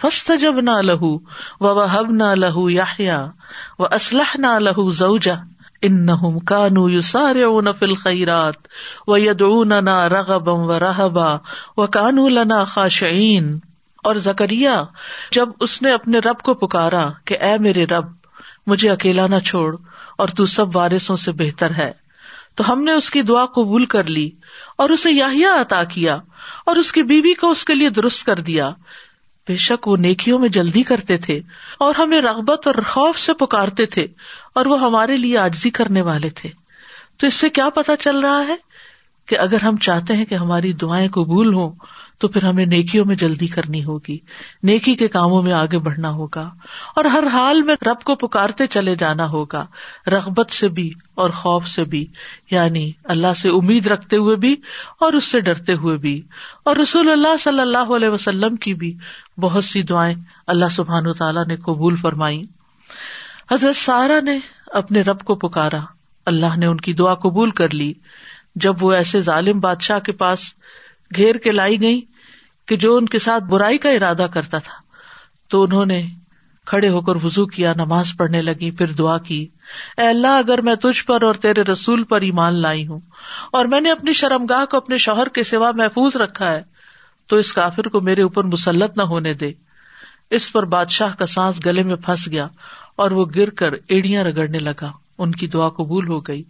[0.02, 1.16] فسط جب نہ لہو
[1.60, 3.26] و وحب نہ لہو یا
[3.78, 5.34] و اسلح نہ لہو زوجا
[5.82, 7.44] ان کانو یو سارے
[7.78, 8.56] فل خیرات
[9.06, 11.34] و ید نہ رغبم و رحبا
[11.76, 13.58] و کانو لنا خاشعین۔
[14.04, 14.70] اور زکریہ
[15.30, 18.04] جب اس نے اپنے رب کو پکارا کہ اے میرے رب،
[18.66, 19.76] مجھے اکیلا نہ چھوڑ
[20.18, 21.92] اور تو سب وارثوں سے بہتر ہے،
[22.54, 24.30] تو ہم نے اس کی دعا قبول کر لی
[24.78, 26.14] اور اسے یاہیا عطا کیا
[26.66, 28.70] اور اس کی بیوی کو اس کے لیے درست کر دیا۔
[29.48, 31.40] بے شک وہ نیکیوں میں جلدی کرتے تھے
[31.78, 34.06] اور ہمیں رغبت اور خوف سے پکارتے تھے
[34.54, 36.50] اور وہ ہمارے لیے آجزی کرنے والے تھے۔
[37.16, 38.56] تو اس سے کیا پتا چل رہا ہے
[39.26, 41.70] کہ اگر ہم چاہتے ہیں کہ ہماری دعائیں قبول ہوں
[42.18, 44.18] تو پھر ہمیں نیکیوں میں جلدی کرنی ہوگی۔
[44.62, 46.50] نیکی کے کاموں میں آگے بڑھنا ہوگا۔
[46.96, 49.66] اور ہر حال میں رب کو پکارتے چلے جانا ہوگا۔
[50.06, 52.06] رغبت سے بھی اور خوف سے بھی۔
[52.50, 54.56] یعنی اللہ سے امید رکھتے ہوئے بھی
[55.00, 56.22] اور اس سے ڈرتے ہوئے بھی۔
[56.64, 58.96] اور رسول اللہ صلی اللہ علیہ وسلم کی بھی
[59.40, 60.14] بہت سی دعائیں
[60.46, 62.42] اللہ سبحان تعالیٰ نے قبول فرمائی
[63.50, 65.80] حضرت سارا نے اپنے رب کو پکارا۔
[66.26, 67.92] اللہ نے ان کی دعا قبول کر لی۔
[68.54, 70.40] جب وہ ایسے ظالم بادشاہ کے پاس
[71.16, 72.00] گھیر کے لائی گئی
[72.68, 74.74] کہ جو ان کے ساتھ برائی کا ارادہ کرتا تھا۔
[75.48, 76.06] تو انہوں نے
[76.66, 79.48] کھڑے ہو کر وزو کیا، نماز پڑھنے لگی پھر دعا کی۔
[79.98, 83.00] اے اللہ، اگر میں تجھ پر اور تیرے رسول پر ایمان لائی ہوں
[83.52, 86.62] اور میں نے اپنی شرمگاہ کو اپنے شوہر کے سوا محفوظ رکھا ہے،
[87.26, 89.52] تو اس کافر کو میرے اوپر مسلط نہ ہونے دے۔
[90.30, 92.48] اس پر بادشاہ کا سانس گلے میں پھنس گیا
[92.96, 96.42] اور وہ گر کر ایڑیاں رگڑنے لگا۔ ان کی دعا قبول ہو گئی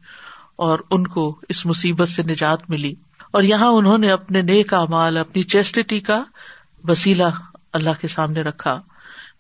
[0.57, 2.95] اور ان کو اس مصیبت سے نجات ملی۔
[3.35, 6.25] اور یہاں انہوں نے اپنے نیک مال اپنی چیسٹی کا
[6.85, 7.23] وسیلہ
[7.73, 8.81] اللہ کے سامنے رکھا۔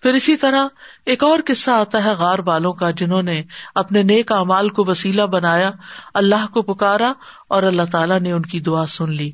[0.02, 0.64] پھر اسی طرح
[1.06, 3.42] ایک اور قصہ آتا ہے غار والوں کا، جنہوں نے
[3.74, 5.70] اپنے نیک امال کو وسیلہ بنایا،
[6.14, 7.12] اللہ کو پکارا
[7.48, 9.32] اور اللہ تعالیٰ نے ان کی دعا سن لی۔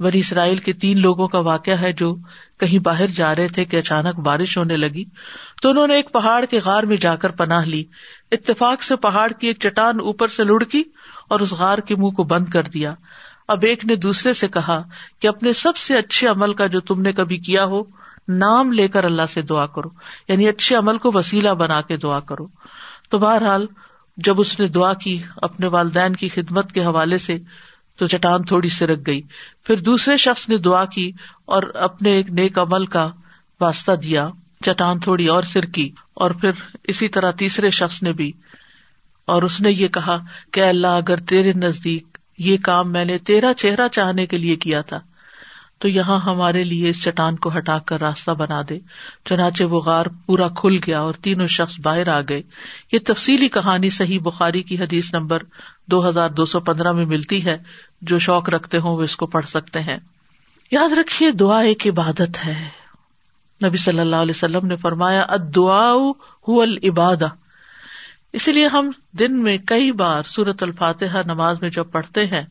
[0.00, 2.16] بنی اسرائیل کے تین لوگوں کا واقعہ ہے جو
[2.60, 5.04] کہیں باہر جا رہے تھے کہ اچانک بارش ہونے لگی۔
[5.62, 7.84] تو انہوں نے ایک پہاڑ کے غار میں جا کر پناہ لی۔
[8.32, 10.82] اتفاق سے پہاڑ کی ایک چٹان اوپر سے لڑکی
[11.28, 12.94] اور اس غار کے منہ کو بند کر دیا۔
[13.50, 14.82] اب ایک نے دوسرے سے کہا
[15.18, 17.82] کہ اپنے سب سے اچھے عمل کا جو تم نے کبھی کیا ہو،
[18.28, 19.88] نام لے کر اللہ سے دعا کرو۔
[20.28, 22.46] یعنی اچھے عمل کو وسیلہ بنا کے دعا کرو۔
[23.08, 23.66] تو بہرحال
[24.16, 27.38] جب اس نے دعا کی اپنے والدین کی خدمت کے حوالے سے،
[27.98, 29.20] تو چٹان تھوڑی سی رکھ گئی۔
[29.64, 31.12] پھر دوسرے شخص نے دعا کی
[31.44, 33.08] اور اپنے ایک نیک عمل کا
[33.60, 34.28] واسطہ دیا۔
[34.64, 36.50] چٹان تھوڑی اور سر کی اور پھر
[36.84, 38.32] اسی طرح تیسرے شخص نے بھی۔
[39.24, 40.18] اور اس نے یہ کہا
[40.52, 42.09] کہ اللہ، اگر تیرے نزدیک
[42.40, 45.00] یہ کام میں نے تیرا چہرہ چاہنے کے لیے کیا تھا۔
[45.78, 48.78] تو یہاں ہمارے لیے اس چٹان کو ہٹا کر راستہ بنا دے۔
[49.24, 52.42] چنانچہ وہ غار پورا کھل گیا اور تینوں شخص باہر آ گئے۔
[52.92, 55.42] یہ تفصیلی کہانی صحیح بخاری کی حدیث نمبر
[55.86, 57.58] دو ہزار دو سو پندرہ میں ملتی ہے۔
[58.02, 59.98] جو شوق رکھتے ہوں وہ اس کو پڑھ سکتے ہیں۔
[60.70, 62.68] یاد رکھیے دعا ایک عبادت ہے۔
[63.64, 65.92] نبی صلی اللہ علیہ وسلم نے فرمایا دعا
[66.46, 67.22] العباد
[68.32, 72.42] اسی لیے ہم دن میں کئی بار سورت الفاتحہ نماز میں جب پڑھتے ہیں،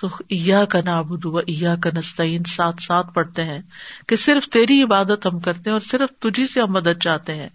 [0.00, 3.58] تو ایا کا نابود و ایا کا نستعین ساتھ ساتھ پڑھتے ہیں
[4.08, 7.48] کہ صرف تیری عبادت ہم کرتے ہیں اور صرف تجھی سے ہم مدد چاہتے ہیں۔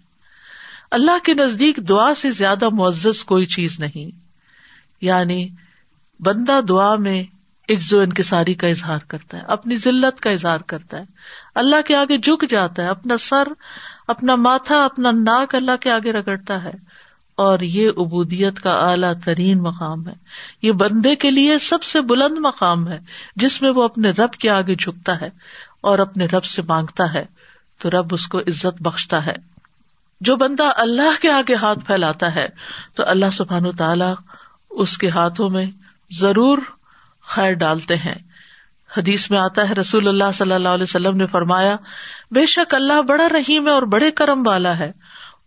[0.90, 4.18] اللہ کے نزدیک دعا سے زیادہ معزز کوئی چیز نہیں۔
[5.00, 5.48] یعنی
[6.20, 7.24] بندہ دعا میں
[7.68, 11.04] عز و انکساری کا اظہار کرتا ہے، اپنی ذلت کا اظہار کرتا ہے۔
[11.54, 13.48] اللہ کے آگے جھک جاتا ہے، اپنا سر،
[14.06, 16.72] اپنا ماتھا، اپنا ناک اللہ کے آگے رگڑتا ہے۔
[17.38, 20.12] اور یہ ابودیت کا اعلیٰ ترین مقام ہے۔
[20.62, 22.98] یہ بندے کے لیے سب سے بلند مقام ہے،
[23.36, 25.28] جس میں وہ اپنے رب کے آگے جھکتا ہے
[25.80, 27.24] اور اپنے رب سے مانگتا ہے،
[27.78, 29.34] تو رب اس کو عزت بخشتا ہے۔
[30.20, 32.48] جو بندہ اللہ کے آگے ہاتھ پھیلاتا ہے،
[32.94, 34.14] تو اللہ سبحان و تعالی
[34.70, 35.64] اس کے ہاتھوں میں
[36.10, 36.58] ضرور
[37.22, 38.14] خیر ڈالتے ہیں۔
[38.96, 41.76] حدیث میں آتا ہے، رسول اللہ صلی اللہ علیہ وسلم نے فرمایا،
[42.30, 44.92] بے شک اللہ بڑا رحیم ہے اور بڑے کرم والا ہے۔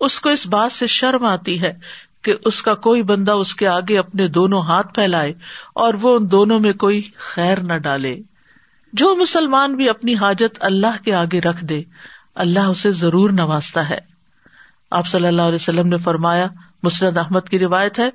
[0.02, 1.74] اس کو اس بات سے شرم آتی ہے
[2.22, 5.34] کہ اس کا کوئی بندہ اس کے آگے اپنے دونوں ہاتھ پھیلائے
[5.76, 8.18] اور وہ ان دونوں میں کوئی خیر نہ ڈالے۔
[8.94, 11.84] جو مسلمان بھی اپنی حاجت اللہ کے آگے رکھ دے،
[12.36, 13.98] اللہ اسے ضرور نوازتا ہے۔
[14.92, 16.48] آپ صلی اللہ علیہ وسلم نے فرمایا
[16.84, 18.10] مسرد احمد کی روایت ہے،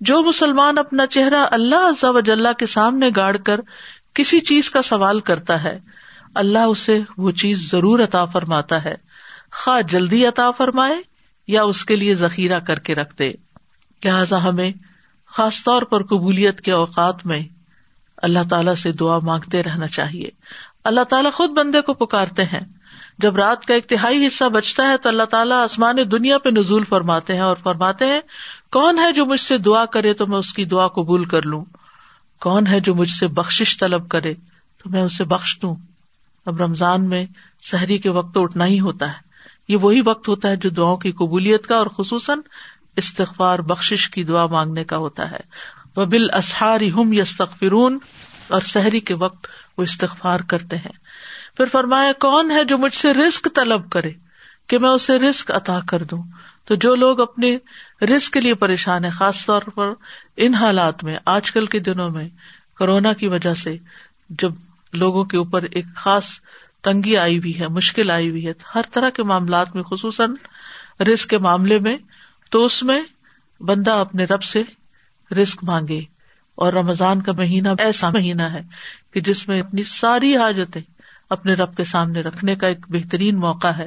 [0.00, 3.60] جو مسلمان اپنا چہرہ اللہ وجاللہ کے سامنے گاڑ کر
[4.14, 5.78] کسی چیز کا سوال کرتا ہے،
[6.34, 8.94] اللہ اسے وہ چیز ضرور عطا فرماتا ہے۔
[9.52, 11.13] خواہ جلدی عطا فرمائے
[11.46, 13.32] یا اس کے لیے ذخیرہ کر کے رکھ دے
[14.04, 14.72] لہٰذا ہمیں
[15.26, 17.40] خاص طور پر قبولیت کے اوقات میں
[18.16, 20.28] اللہ تعالی سے دعا مانگتے رہنا چاہیے۔
[20.84, 22.60] اللہ تعالیٰ خود بندے کو پکارتے ہیں۔
[23.18, 26.84] جب رات کا ایک تہائی حصہ بچتا ہے تو اللہ تعالیٰ آسمان دنیا پہ نزول
[26.84, 28.20] فرماتے ہیں اور فرماتے ہیں،
[28.70, 31.64] کون ہے جو مجھ سے دعا کرے تو میں اس کی دعا قبول کر لوں؟
[32.40, 34.34] کون ہے جو مجھ سے بخش طلب کرے
[34.82, 35.76] تو میں اسے بخش دوں؟
[36.46, 37.26] اب رمضان میں
[37.62, 39.23] سحری کے وقت تو اٹھنا ہی ہوتا ہے۔
[39.68, 42.40] یہ وہی وقت ہوتا ہے جو دعاؤں کی قبولیت کا اور خصوصاً
[42.96, 45.40] استغفار بخش کی دعا مانگنے کا ہوتا ہے۔
[45.96, 46.30] وہ بال
[46.90, 47.98] ہم یستغفرون،
[48.48, 49.46] اور سحری کے وقت
[49.78, 50.92] وہ استغفار کرتے ہیں۔
[51.56, 54.10] پھر فرمایا، کون ہے جو مجھ سے رسک طلب کرے
[54.66, 56.22] کہ میں اسے رسک عطا کر دوں؟
[56.64, 57.58] تو جو لوگ اپنے
[58.02, 59.88] رسک کے لیے پریشان ہے خاص طور پر
[60.36, 62.28] ان حالات میں، آج کل کے دنوں میں
[62.78, 63.76] کورونا کی وجہ سے،
[64.30, 64.52] جب
[64.92, 66.24] لوگوں کے اوپر ایک خاص
[66.84, 70.34] تنگی آئی ہوئی ہے، مشکل آئی ہوئی ہے۔ ہر طرح کے معاملات میں، خصوصاً
[71.00, 71.96] رسک کے معاملے میں،
[72.50, 73.02] تو اس میں
[73.60, 74.62] بندہ اپنے رب سے
[75.34, 76.00] رسک مانگے۔
[76.54, 78.60] اور رمضان کا مہینہ ایسا مہینہ ہے
[79.12, 80.82] کہ جس میں اپنی ساری حاجتیں
[81.30, 83.86] اپنے رب کے سامنے رکھنے کا ایک بہترین موقع ہے۔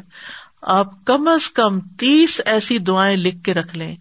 [0.61, 3.95] آپ کم از کم تیس ایسی دعائیں لکھ کے رکھ لیں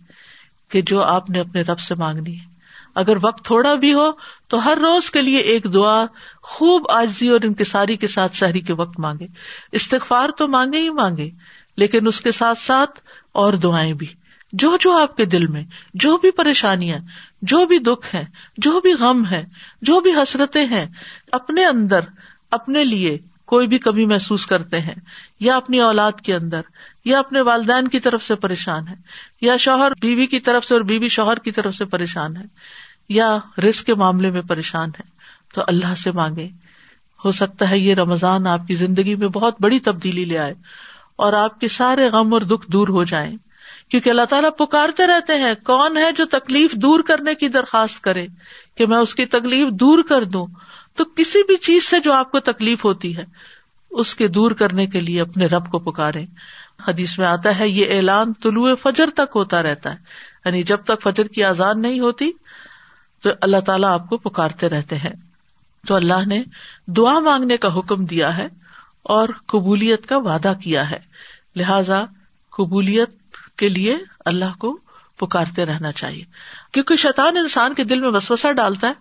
[0.68, 2.55] کہ جو آپ نے اپنے رب سے مانگنی ہے۔
[2.96, 4.10] اگر وقت تھوڑا بھی ہو
[4.48, 6.04] تو ہر روز کے لیے ایک دعا
[6.42, 9.26] خوب آجزی اور انکساری کے ساتھ شہری کے وقت مانگے۔
[9.72, 11.30] استغفار تو مانگے ہی مانگے،
[11.76, 13.00] لیکن اس کے ساتھ ساتھ
[13.32, 14.06] اور دعائیں بھی۔
[14.52, 16.98] جو جو آپ کے دل میں جو بھی پریشانیاں،
[17.42, 18.24] جو بھی دکھ ہے
[18.58, 19.44] جو بھی غم ہے
[19.82, 20.86] جو بھی حسرتیں ہیں،
[21.32, 22.00] اپنے اندر،
[22.50, 24.94] اپنے لیے کوئی بھی کمی محسوس کرتے ہیں،
[25.40, 26.60] یا اپنی اولاد کے اندر،
[27.04, 28.94] یا اپنے والدین کی طرف سے پریشان ہے
[29.40, 32.44] یا شوہر بیوی کی طرف سے اور بیوی شوہر کی طرف سے پریشان ہے
[33.08, 33.38] یا
[33.68, 35.02] رسک کے معاملے میں پریشان ہے
[35.54, 36.48] تو اللہ سے مانگے۔
[37.24, 40.54] ہو سکتا ہے یہ رمضان آپ کی زندگی میں بہت بڑی تبدیلی لے آئے
[41.16, 43.36] اور آپ کے سارے غم اور دکھ دور ہو جائیں۔
[43.88, 48.26] کیونکہ اللہ تعالیٰ پکارتے رہتے ہیں، کون ہے جو تکلیف دور کرنے کی درخواست کرے
[48.74, 50.46] کہ میں اس کی تکلیف دور کر دوں؟
[50.96, 53.24] تو کسی بھی چیز سے جو آپ کو تکلیف ہوتی ہے،
[53.90, 56.24] اس کے دور کرنے کے لیے اپنے رب کو پکارے۔
[56.88, 59.98] حدیث میں آتا ہے، یہ اعلان طلوع فجر تک ہوتا رہتا ہے
[60.44, 62.30] یعنی جب تک فجر کی آزاد نہیں ہوتی
[63.22, 65.12] تو اللہ تعالیٰ آپ کو پکارتے رہتے ہیں۔
[65.86, 66.42] تو اللہ نے
[66.86, 68.46] دعا مانگنے کا حکم دیا ہے
[69.02, 70.98] اور قبولیت کا وعدہ کیا ہے۔
[71.56, 72.04] لہذا
[72.50, 73.10] قبولیت
[73.56, 74.78] کے لیے اللہ کو
[75.16, 76.24] پکارتے رہنا چاہیے۔
[76.72, 78.92] کیونکہ شیطان انسان کے دل میں وسوسا ڈالتا ہے،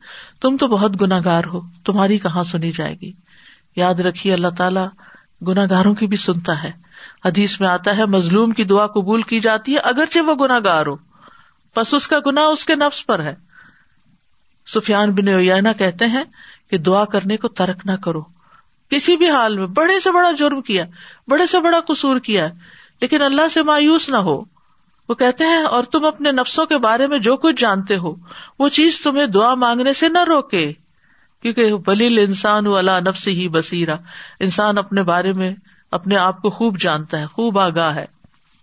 [0.41, 3.11] تم تو بہت گناگار ہو، تمہاری کہاں سنی جائے گی؟
[3.75, 4.87] یاد رکھیے، اللہ تعالیٰ
[5.47, 6.71] گناگاروں کی بھی سنتا ہے۔
[7.25, 10.95] حدیث میں آتا ہے، مظلوم کی دعا قبول کی جاتی ہے اگرچہ وہ گناگار ہو،
[11.75, 13.44] بس اس کا گنا اس کے نفس پر ہے۔
[14.67, 16.23] سفیان بن اوینا کہتے ہیں
[16.69, 18.21] کہ دعا کرنے کو ترک نہ کرو۔
[18.89, 20.85] کسی بھی حال میں بڑے سے بڑا جرم کیا،
[21.27, 22.47] بڑے سے بڑا قصور کیا،
[23.01, 24.43] لیکن اللہ سے مایوس نہ ہو۔
[25.09, 28.15] وہ کہتے ہیں، اور تم اپنے نفسوں کے بارے میں جو کچھ جانتے ہو،
[28.59, 30.73] وہ چیز تمہیں دعا مانگنے سے نہ روکے۔
[31.41, 33.95] کیونکہ بلیل انسان اللہ نفس ہی بسیرا
[34.39, 35.53] انسان اپنے بارے میں
[35.91, 38.05] اپنے آپ کو خوب جانتا ہے، خوب آگاہ ہے۔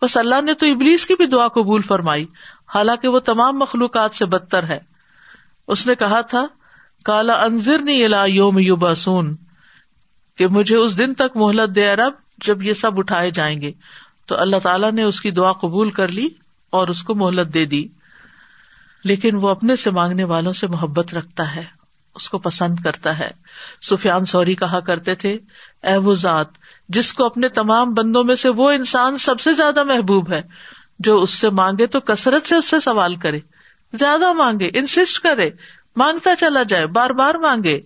[0.03, 2.27] بس اللہ نے تو ابلیس کی بھی دعا قبول فرمائی۔
[2.75, 4.92] حالانکہ وہ تمام مخلوقات سے بدتر ہے۔
[5.69, 6.47] اس نے کہا تھا،
[7.05, 9.37] کالا انضر نہیں الا یوم یو بسون
[10.39, 13.73] کہ مجھے اس دن تک مہلت دے ارب جب یہ سب اٹھائے جائیں گے۔
[14.27, 16.29] تو اللہ تعالیٰ نے اس کی دعا قبول کر لی
[16.71, 17.89] اور اس کو مہلت دے دی۔
[19.05, 21.65] لیکن وہ اپنے سے مانگنے والوں سے محبت رکھتا ہے،
[22.15, 23.31] اس کو پسند کرتا ہے۔
[23.83, 25.39] سفیان سوری کہا کرتے تھے،
[25.83, 26.47] اے وہ ذات،
[26.89, 30.43] جس کو اپنے تمام بندوں میں سے وہ انسان سب سے زیادہ محبوب ہے،
[30.99, 33.41] جو اس سے مانگے تو کثرت سے اس سے سوال کرے۔
[33.93, 35.51] زیادہ مانگے انسسٹ کرے،
[35.97, 37.81] مانگتا چلا جائے بار بار مانگے۔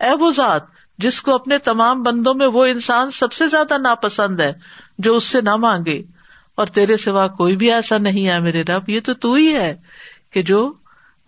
[0.00, 0.62] اے وہ ذات،
[0.98, 4.52] جس کو اپنے تمام بندوں میں وہ انسان سب سے زیادہ ناپسند ہے،
[4.98, 6.02] جو اس سے نہ مانگے۔
[6.54, 9.76] اور تیرے سوا کوئی بھی ایسا نہیں ہے میرے رب، یہ تو تو ہی ہے
[10.30, 10.72] کہ جو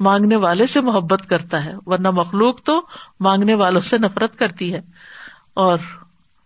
[0.01, 2.81] مانگنے والے سے محبت کرتا ہے، ورنہ مخلوق تو
[3.21, 4.81] مانگنے والوں سے نفرت کرتی ہے۔
[5.55, 5.79] اور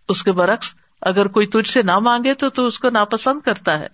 [0.09, 3.79] اس کے برعکس، اگر کوئی تجھ سے نہ مانگے تو تو اس کو ناپسند کرتا
[3.79, 3.87] ہے۔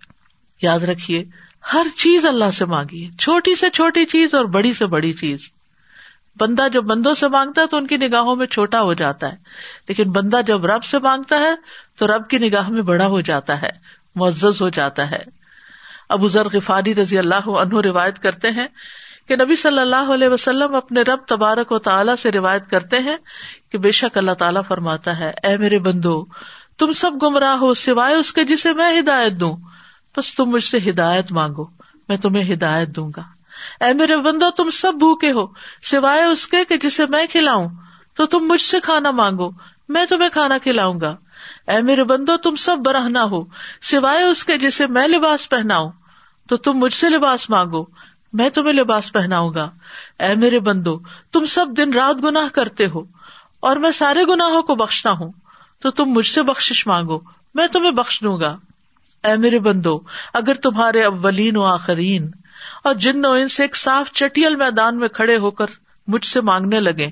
[0.62, 1.26] یاد رکھیے
[1.74, 5.40] ہر چیز اللہ سے مانگیے چھوٹی سے چھوٹی چیز اور بڑی سے بڑی چیز۔
[6.40, 9.38] بندہ جب بندوں سے مانگتا ہے تو ان کی نگاہوں میں چھوٹا ہو جاتا ہے۔
[9.88, 11.56] لیکن بندہ جب رب سے مانگتا ہے
[11.98, 13.70] تو رب کی نگاہ میں بڑا ہو جاتا ہے،
[14.16, 15.20] معزز ہو جاتا ہے۔
[16.10, 18.68] ابو ذر غفاری رضی اللہ عنہ روایت کرتے ہیں
[19.28, 23.18] کہ نبی صلی اللہ علیہ وسلم اپنے رب تبارک و تعالیٰ سے روایت کرتے ہیں
[23.72, 26.26] کہ بے شک اللہ تعالیٰ فرماتا ہے، اے میرے بندو،
[26.78, 29.58] تم سب گمراہ ہو، سوائے اس کے جسے میں ہدایت دوں۔
[30.18, 31.66] بس تم مجھ سے ہدایت مانگو،
[32.10, 33.24] میں تمہیں ہدایت دوں گا۔
[33.86, 35.48] اے میرے بندو، تم سب بھوکے ہو،
[35.84, 37.70] سوائے اس کے کہ جسے میں کھلاؤں۔
[38.14, 39.50] تو تم مجھ سے کھانا مانگو،
[39.90, 41.16] میں تمہیں کھانا کھلاؤں گا۔
[41.68, 43.44] اے میرے بندو، تم سب برہنا ہو،
[43.82, 45.92] سوائے اس کے جسے میں لباس پہناؤں۔
[46.50, 47.86] تو تم مجھ سے لباس مانگو،
[48.34, 49.70] میں تمہیں لباس پہناؤں گا۔
[50.20, 51.00] اے میرے بندو،
[51.32, 53.04] تم سب دن رات گناہ کرتے ہو،
[53.60, 55.32] اور میں سارے گناہوں کو بخشتا ہوں۔
[55.82, 57.20] تو تم مجھ سے بخش مانگو،
[57.54, 58.58] میں تمہیں بخش دوں گا۔
[59.24, 60.00] اے میرے بندو،
[60.34, 62.32] اگر تمہارے اولین و آخرین
[62.84, 65.66] اور جن ان سے ایک صاف چٹیل میدان میں کھڑے ہو کر
[66.08, 67.10] مجھ سے مانگنے لگے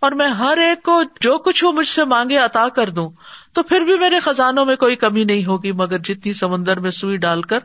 [0.00, 3.10] اور میں ہر ایک کو جو کچھ وہ مجھ سے مانگے عطا کر دوں،
[3.52, 7.16] تو پھر بھی میرے خزانوں میں کوئی کمی نہیں ہوگی، مگر جتنی سمندر میں سوئی
[7.16, 7.58] ڈال کر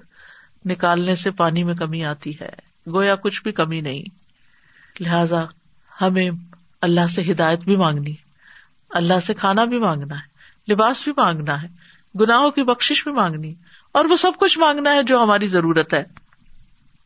[0.66, 2.50] نکالنے سے پانی میں کمی آتی ہے۔
[2.88, 4.04] گویا کچھ بھی کمی نہیں۔
[5.00, 5.44] لہذا
[6.02, 6.30] ہمیں
[6.82, 8.14] اللہ سے ہدایت بھی مانگنی
[8.90, 10.36] اللہ سے کھانا بھی مانگنا ہے،
[10.74, 11.68] لباس بھی مانگنا ہے،
[12.20, 13.54] گناہوں کی بخش بھی مانگنی
[13.96, 16.04] اور وہ سب کچھ مانگنا ہے جو ہماری ضرورت ہے۔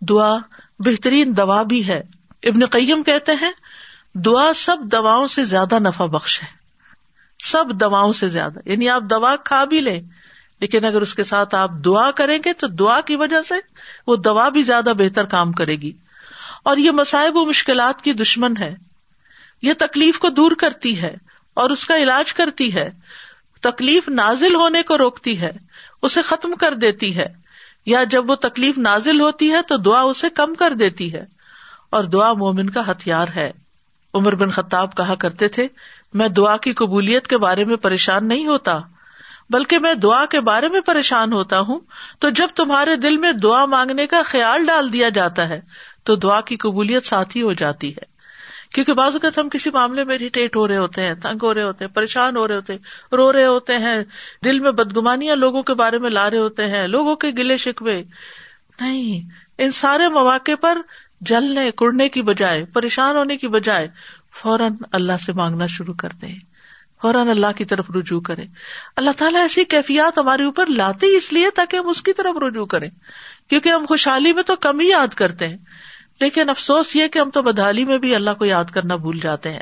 [0.01, 0.37] دعا
[0.79, 2.01] بہترین دوا بھی ہے۔
[2.43, 3.51] ابن قیم کہتے ہیں،
[4.13, 6.47] دعا سب دواؤں سے زیادہ نفع بخش ہے۔
[7.43, 10.01] سب دواؤں سے زیادہ۔ یعنی آپ دوا کھا بھی لیں،
[10.59, 13.55] لیکن اگر اس کے ساتھ آپ دعا کریں گے تو دعا کی وجہ سے
[14.07, 15.93] وہ دوا بھی زیادہ بہتر کام کرے گی۔
[16.63, 18.75] اور یہ مسائب و مشکلات کی دشمن ہے۔
[19.61, 21.15] یہ تکلیف کو دور کرتی ہے
[21.53, 22.89] اور اس کا علاج کرتی ہے۔
[23.61, 25.68] تکلیف نازل ہونے کو روکتی ہے۔
[26.01, 27.33] اسے ختم کر دیتی ہے
[27.85, 31.25] یا جب وہ تکلیف نازل ہوتی ہے تو دعا اسے کم کر دیتی ہے۔
[31.89, 33.51] اور دعا مومن کا ہتھیار ہے۔
[34.13, 35.67] عمر بن خطاب کہا کرتے تھے،
[36.13, 38.79] میں دعا کی قبولیت کے بارے میں پریشان نہیں ہوتا،
[39.49, 41.79] بلکہ میں دعا کے بارے میں پریشان ہوتا ہوں۔
[42.19, 45.61] تو جب تمہارے دل میں دعا مانگنے کا خیال ڈال دیا جاتا ہے،
[46.03, 48.08] تو دعا کی قبولیت ساتھ ہی ہو جاتی ہے۔
[48.73, 51.63] کیونکہ بعض اوقات ہم کسی معاملے میں اریٹیٹ ہو رہے ہوتے ہیں، تنگ ہو رہے
[51.63, 52.79] ہوتے ہیں، پریشان ہو رہے ہوتے ہیں،
[53.11, 54.03] رو رہے ہوتے ہیں،
[54.43, 58.03] دل میں بدگمانیاں لوگوں کے بارے میں لا رہے ہوتے ہیں، لوگوں کے گلے شکوے۔
[58.79, 60.81] نہیں، ان سارے مواقع پر
[61.21, 63.87] جلنے، کڑنے کی بجائے، پریشان ہونے کی بجائے
[64.35, 66.35] فوراً اللہ سے مانگنا شروع کر دیں۔
[67.01, 68.45] فوراً اللہ کی طرف رجوع کرے
[68.95, 72.43] اللہ تعالیٰ ایسی کیفیات ہمارے اوپر لاتے ہی اس لیے تاکہ ہم اس کی طرف
[72.43, 72.89] رجوع کریں۔
[73.49, 75.57] کیونکہ ہم خوشحالی میں تو کم ہی یاد کرتے ہیں۔
[76.19, 79.53] لیکن افسوس یہ کہ ہم تو بدحالی میں بھی اللہ کو یاد کرنا بھول جاتے
[79.53, 79.61] ہیں۔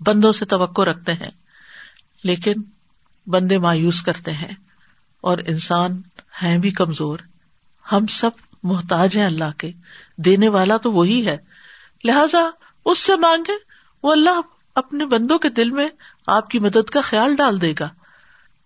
[0.00, 1.30] بندوں سے توقع رکھتے ہیں،
[2.24, 2.52] لیکن
[3.26, 4.54] بندے مایوس کرتے ہیں
[5.20, 6.02] اور انسان
[6.42, 7.18] ہے بھی کمزور۔
[7.92, 8.30] ہم سب
[8.62, 9.70] محتاج ہیں اللہ کے۔
[10.16, 11.36] دینے والا تو وہی ہے۔
[12.04, 12.50] لہذا
[12.84, 13.52] اس سے مانگے،
[14.02, 14.40] وہ اللہ
[14.74, 15.88] اپنے بندوں کے دل میں
[16.26, 17.88] آپ کی مدد کا خیال ڈال دے گا۔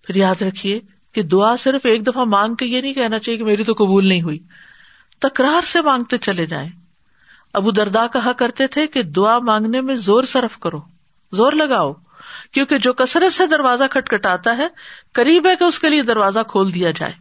[0.03, 0.81] پھر یاد رکھیے
[1.13, 4.07] کہ دعا صرف ایک دفعہ مانگ کے یہ نہیں کہنا چاہیے کہ میری تو قبول
[4.07, 4.39] نہیں ہوئی۔
[5.19, 6.71] تکرار سے مانگتے چلے جائیں۔
[7.57, 10.81] ابو دردا کہا کرتے تھے کہ دعا مانگنے میں زور صرف کرو،
[11.33, 11.93] زور لگاؤ،
[12.53, 14.69] کیونکہ جو کثرت سے دروازہ کھٹکھٹاتا ہے،
[15.13, 17.13] قریب ہے کہ اس کے لیے دروازہ کھول دیا جائے۔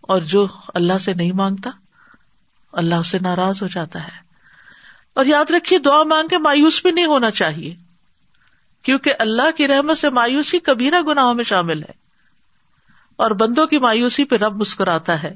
[0.00, 1.70] اور جو اللہ سے نہیں مانگتا،
[2.72, 4.20] اللہ اسے ناراض ہو جاتا ہے۔
[5.14, 7.76] اور یاد رکھیے، دعا مانگ کے مایوس بھی نہیں ہونا چاہیے،
[8.82, 11.92] کیونکہ اللہ کی رحمت سے مایوسی کبھی نہ گناہوں میں شامل ہے۔
[13.16, 15.34] اور بندوں کی مایوسی پہ رب مسکراتا ہے۔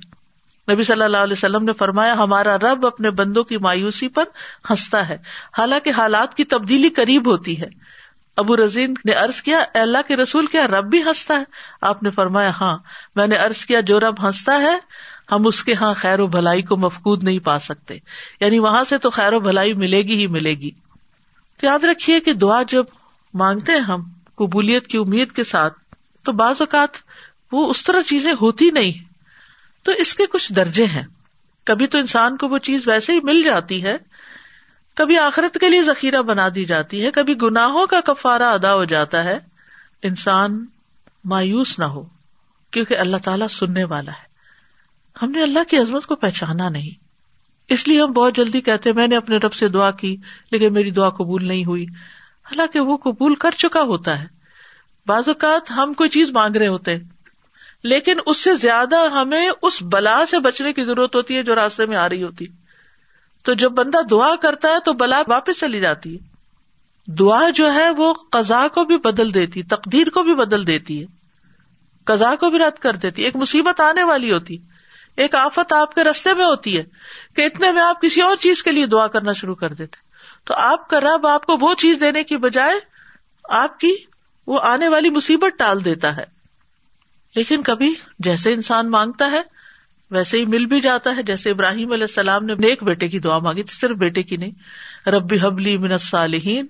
[0.72, 4.24] نبی صلی اللہ علیہ وسلم نے فرمایا، ہمارا رب اپنے بندوں کی مایوسی پر
[4.70, 5.18] ہنستا ہے۔
[5.58, 7.66] حالانکہ حالات کی تبدیلی قریب ہوتی ہے۔
[8.36, 11.44] ابو رزین نے ارض کیا اللہ کے رسول، کیا رب بھی ہنستا ہے؟
[11.80, 12.78] آپ نے فرمایا ہاں۔
[13.16, 14.78] میں نے ارض کیا، جو رب ہنستا ہے،
[15.32, 17.98] ہم اس کے ہاں خیر و بھلائی کو مفقود نہیں پا سکتے۔
[18.40, 20.70] یعنی وہاں سے تو خیر و بھلائی ملے گی ہی ملے گی۔
[21.60, 22.84] تو یاد رکھیے کہ دعا جب
[23.34, 24.02] مانگتے ہیں ہم،
[24.34, 25.74] قبولیت کی امید کے ساتھ،
[26.24, 26.88] تو بعض اوقات
[27.52, 29.13] وہ اس طرح چیزیں ہوتی نہیں۔
[29.84, 31.02] تو اس کے کچھ درجے ہیں۔
[31.64, 33.96] کبھی تو انسان کو وہ چیز ویسے ہی مل جاتی ہے،
[34.94, 38.84] کبھی آخرت کے لیے ذخیرہ بنا دی جاتی ہے، کبھی گناہوں کا کفارہ ادا ہو
[38.84, 39.38] جاتا ہے۔
[40.02, 40.66] انسان
[41.24, 42.04] مایوس نہ ہو،
[42.70, 44.34] کیونکہ اللہ تعالیٰ سننے والا ہے۔
[45.22, 47.04] ہم نے اللہ کی عظمت کو پہچانا نہیں۔
[47.68, 50.16] اس لیے ہم بہت جلدی کہتے میں نے اپنے رب سے دعا کی،
[50.50, 51.84] لیکن میری دعا قبول نہیں ہوئی۔
[52.44, 54.26] حالانکہ وہ قبول کر چکا ہوتا ہے۔
[55.06, 56.96] بعض اوقات ہم کوئی چیز مانگ رہے ہوتے
[57.84, 61.86] لیکن اس سے زیادہ ہمیں اس بلا سے بچنے کی ضرورت ہوتی ہے جو راستے
[61.86, 62.44] میں آ رہی ہوتی
[63.42, 66.34] تو جب بندہ دعا کرتا ہے تو بلا واپس چلی جاتی ہے۔
[67.12, 71.06] دعا جو ہے وہ قزا کو بھی بدل دیتی، تقدیر کو بھی بدل دیتی ہے۔
[72.04, 74.58] قزا کو بھی رد کر دیتی۔ ایک مصیبت آنے والی ہوتی۔
[75.16, 76.82] ایک آفت آپ کے رستے میں ہوتی ہے
[77.36, 79.96] کہ اتنے میں آپ کسی اور چیز کے لیے دعا کرنا شروع کر دیتے۔
[80.44, 82.74] تو آپ کا رب آپ کو وہ چیز دینے کی بجائے
[83.44, 83.94] آپ کی
[84.46, 86.33] وہ آنے والی مصیبت ٹال دیتا ہے۔
[87.34, 89.42] لیکن کبھی جیسے انسان مانگتا ہے،
[90.10, 93.38] ویسے ہی مل بھی جاتا ہے۔ جیسے ابراہیم علیہ السلام نے ایک بیٹے کی دعا
[93.38, 94.50] مانگی تھی، صرف بیٹے کی نہیں۔
[95.08, 96.66] ربی حبلی من الصالحین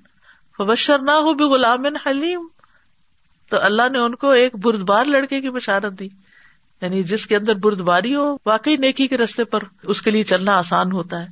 [0.58, 2.48] فبشر نہ ہو بھی غلام حلیم۔
[3.50, 6.08] تو اللہ نے ان کو ایک بردبار لڑکے کی بشارت دی۔
[6.82, 10.58] یعنی جس کے اندر بردباری ہو، واقعی نیکی کے رستے پر اس کے لیے چلنا
[10.58, 11.26] آسان ہوتا ہے۔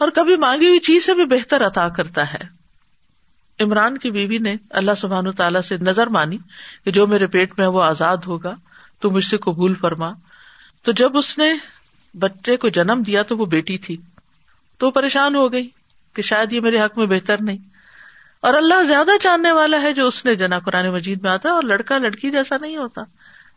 [0.00, 2.57] اور کبھی مانگی ہوئی چیز سے بھی بہتر عطا کرتا ہے۔
[3.60, 6.38] عمران کی بیوی نے اللہ سبحان و تعالیٰ سے نظر مانی
[6.84, 8.54] کہ جو میرے پیٹ میں وہ آزاد ہوگا،
[9.00, 10.12] تو مجھ سے قبول فرما۔
[10.82, 11.54] تو جب اس نے
[12.18, 13.96] بچے کو جنم دیا تو وہ بیٹی تھی۔
[14.78, 15.68] تو وہ پریشان ہو گئی
[16.14, 17.56] کہ شاید یہ میرے حق میں بہتر نہیں۔
[18.40, 21.62] اور اللہ زیادہ جاننے والا ہے جو اس نے جنا قرآن مجید میں آتا اور
[21.62, 23.02] لڑکا لڑکی جیسا نہیں ہوتا۔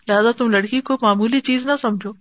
[0.07, 2.11] لہٰذا تم لڑکی کو معمولی چیز نہ سمجھو۔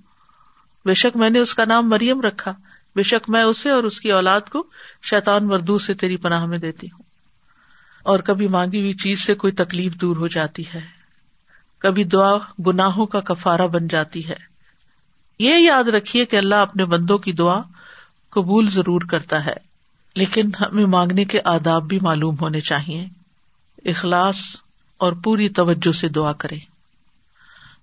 [0.85, 2.55] بے شک میں نے اس کا نام مریم رکھا۔
[2.97, 4.67] بے شک میں اسے اور اس کی اولاد کو
[5.03, 7.10] شیتان مردو سے تیری پناہ میں دیتی ہوں۔
[8.03, 10.81] اور کبھی مانگی ہوئی چیز سے کوئی تکلیف دور ہو جاتی ہے۔
[11.79, 12.33] کبھی دعا
[12.67, 14.37] گناہوں کا کفارا بن جاتی ہے۔
[15.39, 17.63] یہ یاد رکھیے کہ اللہ اپنے بندوں کی دعا
[18.31, 19.55] قبول ضرور کرتا ہے،
[20.17, 23.07] لیکن ہمیں مانگنے کے آداب بھی معلوم ہونے چاہیے۔
[23.85, 24.37] اخلاص
[24.99, 26.59] اور پوری توجہ سے دعا کرے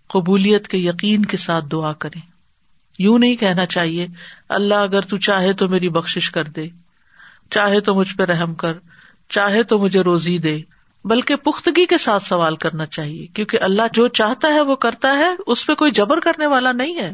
[0.08, 2.20] قبولیت کے یقین کے ساتھ دعا کرے
[3.00, 4.08] یوں نہیں کہنا چاہیے،
[4.50, 6.68] اللہ اگر تو چاہے تو میری بخش کر دے،
[7.50, 8.74] چاہے تو مجھ پہ رحم کر
[9.30, 10.60] چاہے تو مجھے روزی دے،
[11.06, 15.30] بلکہ پختگی کے ساتھ سوال کرنا چاہیے، کیونکہ اللہ جو چاہتا ہے وہ کرتا ہے،
[15.48, 17.12] اس پہ کوئی جبر کرنے والا نہیں ہے۔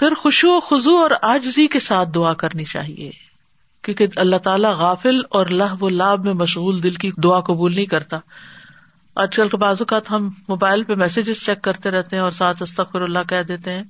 [0.00, 3.10] پھر خوشو و خزو اور آجزی کے ساتھ دعا کرنی چاہیے،
[3.84, 7.86] کیونکہ اللہ تعالیٰ غافل اور لہ و لاب میں مشغول دل کی دعا قبول نہیں
[7.86, 8.18] کرتا۔
[9.16, 12.62] آج کل کے بعض اوقات ہم موبائل پہ میسجز چیک کرتے رہتے ہیں اور ساتھ
[12.62, 13.84] استخر اللہ کہہ دیتے ہیں،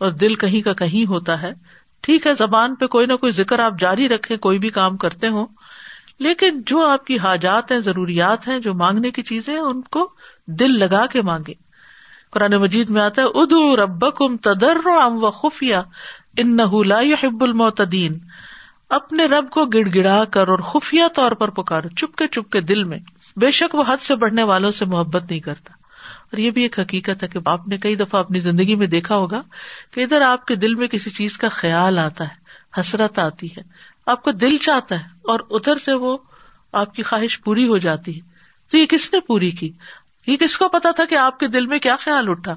[0.00, 1.52] اور دل کہیں کا کہیں ہوتا ہے۔
[2.00, 5.28] ٹھیک ہے، زبان پہ کوئی نہ کوئی ذکر آپ جاری رکھے کوئی بھی کام کرتے
[5.28, 5.46] ہوں۔
[6.20, 10.10] لیکن جو آپ کی حاجات ہیں، ضروریات ہیں، جو مانگنے کی چیزیں ان کو
[10.46, 11.54] دل لگا کے مانگے
[12.30, 15.76] قرآن مجید میں آتا ہے ادو رب کم تدر و خفیہ
[16.36, 16.62] ان نہ
[17.22, 18.18] حب المعتدین۔
[18.88, 22.60] اپنے رب کو گڑ گڑا کر اور خفیہ طور پر پکارو چپ کے چپ کے
[22.60, 22.98] دل میں۔
[23.36, 25.72] بے شک وہ حد سے بڑھنے والوں سے محبت نہیں کرتا۔
[26.24, 29.16] اور یہ بھی ایک حقیقت ہے کہ آپ نے کئی دفعہ اپنی زندگی میں دیکھا
[29.16, 29.42] ہوگا
[29.90, 32.40] کہ ادھر آپ کے دل میں کسی چیز کا خیال آتا ہے،
[32.80, 33.62] حسرت آتی ہے۔
[34.10, 36.18] آپ کا دل چاہتا ہے اور ادھر سے وہ
[36.72, 38.20] آپ کی خواہش پوری ہو جاتی ہے۔
[38.70, 39.72] تو یہ کس نے پوری کی؟
[40.26, 42.54] یہ کس کو پتا تھا کہ آپ کے دل میں کیا خیال اٹھا؟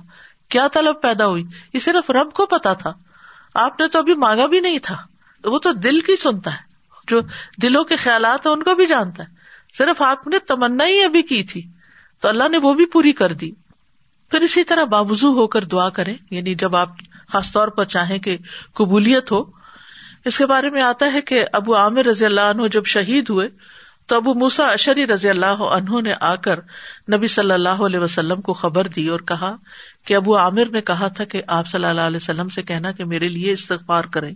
[0.50, 1.44] کیا طلب پیدا ہوئی؟
[1.74, 2.94] یہ صرف رب کو پتا تھا۔
[3.54, 4.98] آپ نے تو ابھی مانگا بھی نہیں تھا۔
[5.44, 6.60] وہ تو دل کی سنتا ہے۔
[7.08, 7.22] جو
[7.62, 9.28] دلوں کے خیالات ہیں ان کو بھی جانتا ہے۔
[9.78, 11.68] صرف آپ نے تمنا ہی ابھی کی تھی۔
[12.22, 13.52] تو اللہ نے وہ بھی پوری کر دی۔
[14.32, 16.90] پھر اسی طرح بابزو ہو کر دعا کریں۔ یعنی جب آپ
[17.28, 18.38] خاص طور پر چاہیں کہ
[18.74, 19.63] قبولیت ہو
[20.26, 23.50] اس کے بارے میں آتا ہے کہ ابو عامر رضی اللہ عنہ جب شہید ہوئے
[24.06, 26.60] تو ابو موسا اشری رضی اللہ عنہ نے آ کر
[27.14, 29.56] نبی صلی اللہ علیہ وسلم کو خبر دی اور کہا
[30.06, 33.06] کہ ابو عامر نے کہا تھا کہ آپ صلی اللہ علیہ وسلم سے کہنا کہ
[33.06, 34.34] میرے لیے استغفار کریں۔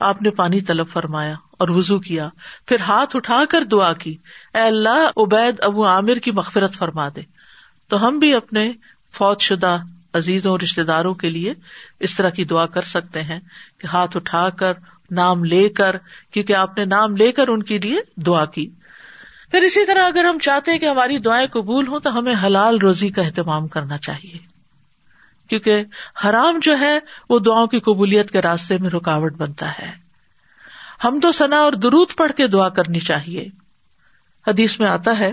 [0.00, 2.28] آپ نے پانی طلب فرمایا اور وزو کیا۔
[2.66, 4.16] پھر ہاتھ اٹھا کر دعا کی۔
[4.54, 7.20] اے اللہ، عبید ابو عامر کی مغفرت فرما دے۔
[7.88, 8.72] تو ہم بھی اپنے
[9.14, 9.78] فوج شدہ
[10.14, 11.54] عزیزوں رشتے داروں کے لیے
[12.00, 13.40] اس طرح کی دعا کر سکتے ہیں
[13.78, 14.72] کہ ہاتھ اٹھا کر
[15.12, 15.96] نام لے کر،
[16.30, 18.70] کیونکہ آپ نے نام لے کر ان کے لیے دعا کی۔
[19.50, 22.78] پھر اسی طرح اگر ہم چاہتے ہیں کہ ہماری دعائیں قبول ہوں، تو ہمیں حلال
[22.78, 24.38] روزی کا اہتمام کرنا چاہیے۔
[25.48, 25.84] کیونکہ
[26.24, 26.98] حرام جو ہے،
[27.28, 29.90] وہ دعاؤں کی قبولیت کے راستے میں رکاوٹ بنتا ہے۔
[31.04, 33.48] ہم تو سنا اور درود پڑھ کے دعا کرنی چاہیے۔
[34.46, 35.32] حدیث میں آتا ہے،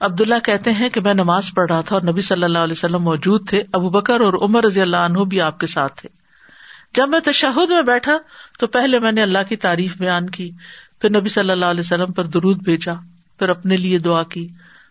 [0.00, 3.02] عبداللہ کہتے ہیں کہ میں نماز پڑھ رہا تھا اور نبی صلی اللہ علیہ وسلم
[3.02, 6.21] موجود تھے۔ ابو بکر اور عمر رضی اللہ عنہ بھی آپ کے ساتھ تھے۔
[6.94, 8.18] جب میں تشہد میں بیٹھا
[8.58, 10.50] تو پہلے میں نے اللہ کی تعریف بیان کی،
[11.00, 12.92] پھر نبی صلی اللہ علیہ وسلم پر درود بھیجا،
[13.38, 14.48] پھر اپنے لیے دعا کی۔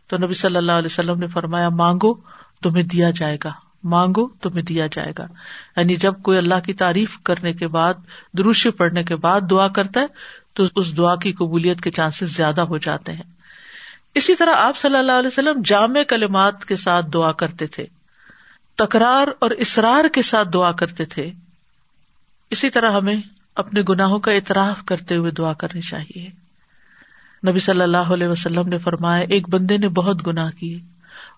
[0.08, 2.14] تو نبی صلی اللہ علیہ وسلم نے فرمایا، مانگو
[2.62, 3.52] تمہیں دیا جائے گا،
[3.84, 5.26] مانگو تمہیں دیا جائے گا۔
[5.78, 7.94] یعنی جب کوئی اللہ کی تعریف کرنے کے بعد
[8.38, 10.06] دروش پڑھنے کے بعد دعا کرتا ہے،
[10.54, 13.24] تو اس دعا کی قبولیت کے چانسز زیادہ ہو جاتے ہیں۔
[14.16, 17.86] اسی طرح آپ صلی اللہ علیہ وسلم جامع کلمات کے ساتھ دعا کرتے تھے،
[18.76, 21.32] تکرار اور اسرار کے ساتھ دعا کرتے تھے۔
[22.52, 23.16] اسی طرح ہمیں
[23.56, 26.30] اپنے گناہوں کا اعتراف کرتے ہوئے دعا کرنی چاہیے۔
[27.48, 30.80] نبی صلی اللہ علیہ وسلم نے فرمایا، ایک بندے نے بہت گناہ کیے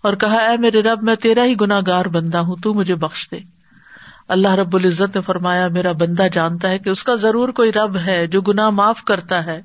[0.03, 3.27] اور کہا، اے میرے رب، میں تیرا ہی گناہ گار بندہ ہوں، تو مجھے بخش
[3.31, 3.39] دے۔
[4.27, 7.97] اللہ رب العزت نے فرمایا، میرا بندہ جانتا ہے کہ اس کا ضرور کوئی رب
[7.97, 9.61] ہے جو گناہ معاف کرتا ہے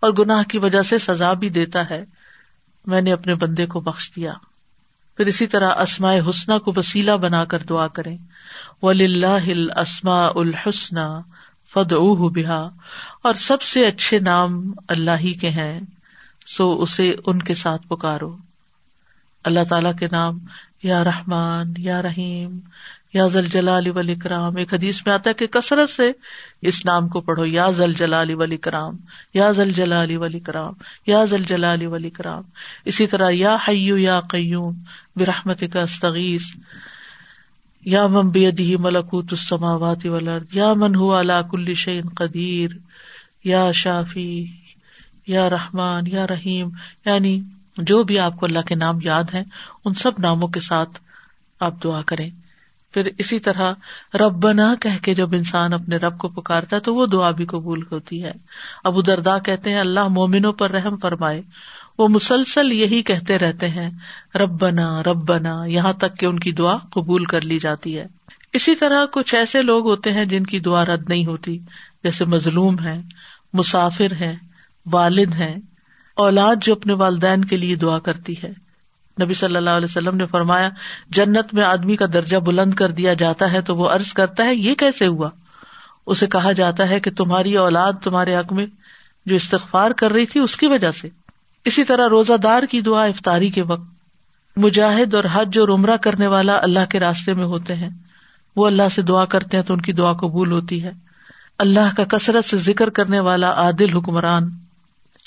[0.00, 2.04] اور گناہ کی وجہ سے سزا بھی دیتا ہے۔
[2.86, 4.32] میں نے اپنے بندے کو بخش دیا۔
[5.16, 8.16] پھر اسی طرح اسماء حسنہ کو وسیلہ بنا کر دعا کرے
[8.82, 10.96] ولی اللہ اسما الحسن
[11.74, 12.26] فد او
[13.22, 15.80] اور سب سے اچھے نام اللہ ہی کے ہیں،
[16.46, 18.36] سو اسے ان کے ساتھ پکارو۔
[19.44, 20.38] اللہ تعالی کے نام،
[20.82, 22.58] یا رحمان، یا رحیم،
[23.14, 26.12] یا زل جلال ولی کرام ایک حدیث میں آتا ہے کہ کثرت سے
[26.62, 28.96] اس نام کو پڑھو، یا زل جلال ولی کرام
[29.34, 30.72] یا زل جلال ولی کرام
[31.06, 32.42] یا زل جلال ولی کرام
[32.84, 34.74] اسی طرح، یا حیو یا قیوم
[35.16, 36.42] برحمت کا استغیث۔
[37.84, 42.70] یا من بیدہ ملکوت السماوات والارض، یا من ہوا علا کل شیء قدیر،
[43.44, 44.46] یا شافی،
[45.26, 46.68] یا رحمان، یا رحیم
[47.06, 47.40] یعنی
[47.76, 49.44] جو بھی آپ کو اللہ کے نام یاد ہیں،
[49.84, 51.00] ان سب ناموں کے ساتھ
[51.60, 52.30] آپ دعا کریں۔
[52.94, 53.72] پھر اسی طرح
[54.14, 57.84] رب بنا کہ جب انسان اپنے رب کو پکارتا ہے تو وہ دعا بھی قبول
[57.92, 58.32] ہوتی ہے۔
[58.84, 61.42] ابو دردا کہتے ہیں، اللہ مومنوں پر رحم فرمائے۔
[61.98, 63.90] وہ مسلسل یہی کہتے رہتے ہیں
[64.34, 68.06] رب بنا رب بنا یہاں تک کہ ان کی دعا قبول کر لی جاتی ہے۔
[68.52, 71.58] اسی طرح کچھ ایسے لوگ ہوتے ہیں جن کی دعا رد نہیں ہوتی،
[72.04, 73.00] جیسے مظلوم ہے
[73.52, 74.36] مسافر ہے
[74.92, 75.56] والد ہے
[76.14, 78.52] اولاد جو اپنے والدین کے لیے دعا کرتی ہے۔
[79.22, 80.68] نبی صلی اللہ علیہ وسلم نے فرمایا،
[81.10, 84.54] جنت میں آدمی کا درجہ بلند کر دیا جاتا ہے تو وہ ارض کرتا ہے،
[84.54, 85.30] یہ کیسے ہوا؟
[86.06, 88.66] اسے کہا جاتا ہے کہ تمہاری اولاد تمہارے حق میں
[89.26, 91.08] جو استغفار کر رہی تھی اس کی وجہ سے۔
[91.64, 93.92] اسی طرح روزہ دار کی دعا افطاری کے وقت
[94.56, 97.88] مجاہد اور حج اور عمرہ کرنے والا اللہ کے راستے میں ہوتے ہیں۔
[98.56, 100.90] وہ اللہ سے دعا کرتے ہیں تو ان کی دعا قبول ہوتی ہے۔
[101.58, 104.50] اللہ کا کثرت سے ذکر کرنے والا عادل حکمران،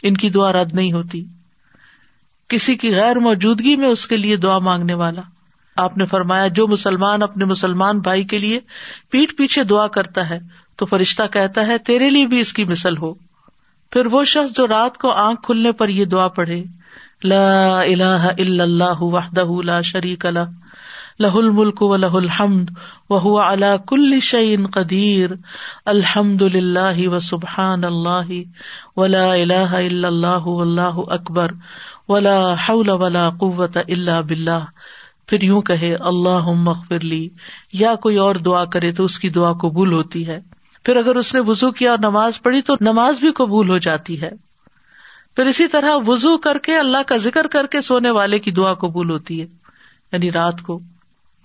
[0.03, 1.25] ان کی دعا رد نہیں ہوتی۔
[2.47, 5.21] کسی کی غیر موجودگی میں اس کے لیے دعا مانگنے والا۔
[5.75, 8.59] آپ نے فرمایا، جو مسلمان اپنے مسلمان بھائی کے لیے
[9.09, 10.39] پیٹ پیچھے دعا کرتا ہے،
[10.75, 13.24] تو فرشتہ کہتا ہے، تیرے لیے بھی اس کی مثل ہو۔
[13.91, 16.63] پھر وہ شخص جو رات کو آنکھ کھلنے پر یہ دعا پڑھے،
[17.23, 20.51] لا الہ الا اللہ وحدہ لا شریک لہ
[21.19, 22.69] لہ الملک و لہ الحمد
[23.09, 25.31] و علا کل شعین قدیر،
[25.85, 28.31] الحمد للہ و سبحان اللہ
[28.97, 31.51] ولا الہ الا اللہ واللہ اکبر
[32.09, 34.65] ولا حول ولا قوت الا باللہ۔
[35.27, 37.27] پھر یوں کہے اللہ مغفر لی،
[37.73, 40.39] یا کوئی اور دعا کرے تو اس کی دعا قبول ہوتی ہے۔
[40.85, 44.21] پھر اگر اس نے وزو کیا اور نماز پڑھی تو نماز بھی قبول ہو جاتی
[44.21, 44.29] ہے۔
[45.35, 48.73] پھر اسی طرح وزو کر کے اللہ کا ذکر کر کے سونے والے کی دعا
[48.73, 49.47] قبول ہوتی ہے۔
[50.11, 50.79] یعنی رات کو۔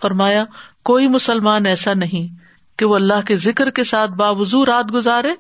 [0.02, 0.44] فرمایا،
[0.84, 2.34] کوئی مسلمان ایسا نہیں
[2.78, 5.30] کہ وہ اللہ کے ذکر کے ساتھ باوضو رات گزارے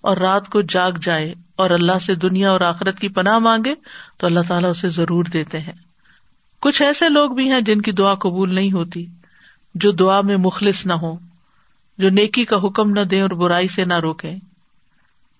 [0.00, 3.74] اور رات کو جاگ جائے اور اللہ سے دنیا اور آخرت کی پناہ مانگے
[4.16, 5.72] تو اللہ تعالیٰ اسے ضرور دیتے ہیں۔
[6.60, 9.06] کچھ ایسے لوگ بھی ہیں جن کی دعا قبول نہیں ہوتی،
[9.74, 11.31] جو دعا میں مخلص نہ ہو
[12.02, 14.36] جو نیکی کا حکم نہ دیں اور برائی سے نہ روکیں۔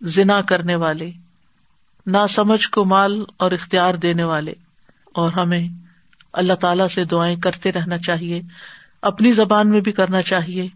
[0.01, 1.11] زنا کرنے والے
[2.07, 4.53] نہ سمجھ کو مال اور اختیار دینے والے۔
[5.15, 5.69] اور ہمیں
[6.33, 8.43] اللہ تعالی سے دعائیں کرتے رہنا چاہیے،
[9.03, 10.69] اپنی زبان میں بھی کرنا چاہیے۔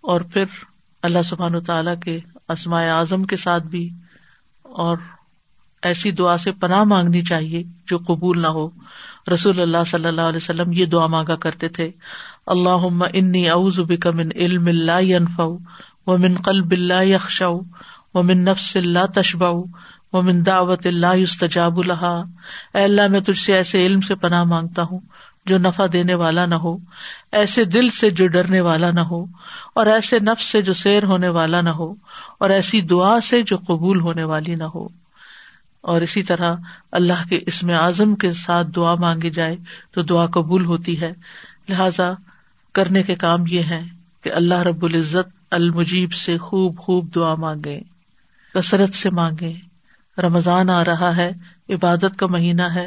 [0.00, 0.44] اور پھر
[1.02, 2.18] اللہ سبحان و تعالیٰ کے
[2.48, 3.90] اسماء اعظم کے ساتھ بھی
[4.62, 4.96] اور
[5.82, 8.68] ایسی دعا سے پناہ مانگنی چاہیے جو قبول نہ ہو۔
[9.32, 11.90] رسول اللہ صلی اللہ علیہ وسلم یہ دعا مانگا کرتے تھے۔
[12.46, 15.46] اللہ انی اعوذ بک من علم لا ينفع
[16.06, 17.48] ومن قلب لا يخشع
[18.14, 19.50] ومن نفس لا تشبع
[20.12, 22.22] ومن دعوت لا يستجاب لها
[22.74, 25.00] اے اللہ، میں تجھ سے ایسے علم سے پناہ مانگتا ہوں
[25.46, 26.76] جو نفع دینے والا نہ ہو،
[27.32, 29.24] ایسے دل سے جو ڈرنے والا نہ ہو،
[29.74, 31.94] اور ایسے نفس سے جو سیر ہونے والا نہ ہو،
[32.38, 35.05] اور ایسی دعا سے جو قبول ہونے والی نہ ہو۔
[35.86, 36.54] اور اسی طرح
[36.92, 39.56] اللہ کے اسم اعظم کے ساتھ دعا مانگی جائے
[39.90, 41.12] تو دعا قبول ہوتی ہے۔
[41.68, 42.10] لہذا
[42.72, 43.82] کرنے کے کام یہ ہے
[44.22, 47.80] کہ اللہ رب العزت المجیب سے خوب خوب دعا مانگے،
[48.54, 49.52] کثرت سے مانگے۔
[50.18, 51.30] رمضان آ رہا ہے،
[51.68, 52.86] عبادت کا مہینہ ہے،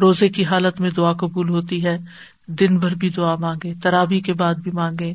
[0.00, 1.98] روزے کی حالت میں دعا قبول ہوتی ہے،
[2.46, 5.14] دن بھر بھی دعا مانگے ترابی کے بعد بھی مانگے،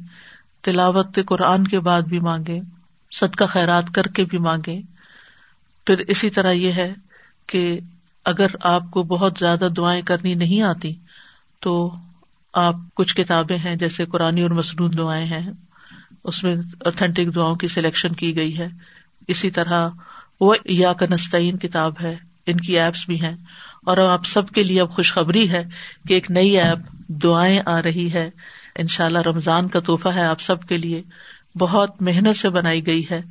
[0.61, 2.59] تلاوت قرآن کے بعد بھی مانگے،
[3.11, 4.81] صدقہ خیرات کر کے بھی مانگے۔
[5.85, 6.93] پھر اسی طرح یہ ہے
[7.47, 7.79] کہ
[8.25, 10.93] اگر آپ کو بہت زیادہ دعائیں کرنی نہیں آتی
[11.59, 11.95] تو
[12.53, 15.51] آپ کچھ کتابیں ہیں جیسے قرآن اور مصنون دعائیں ہیں،
[16.23, 18.67] اس میں اوتھینٹک دعاؤں کی سلیکشن کی گئی ہے۔
[19.27, 19.89] اسی طرح
[20.39, 22.15] وہ یا کنستین کتاب ہے،
[22.45, 23.35] ان کی ایپس بھی ہیں۔
[23.85, 25.63] اور آپ سب کے لیے اب خوشخبری ہے
[26.07, 26.77] کہ ایک نئی ایپ
[27.07, 28.29] دعائیں آ رہی ہے۔
[28.75, 31.01] ان شاء اللہ رمضان کا تحفہ ہے آپ سب کے لیے۔
[31.59, 33.21] بہت محنت سے بنائی گئی ہے۔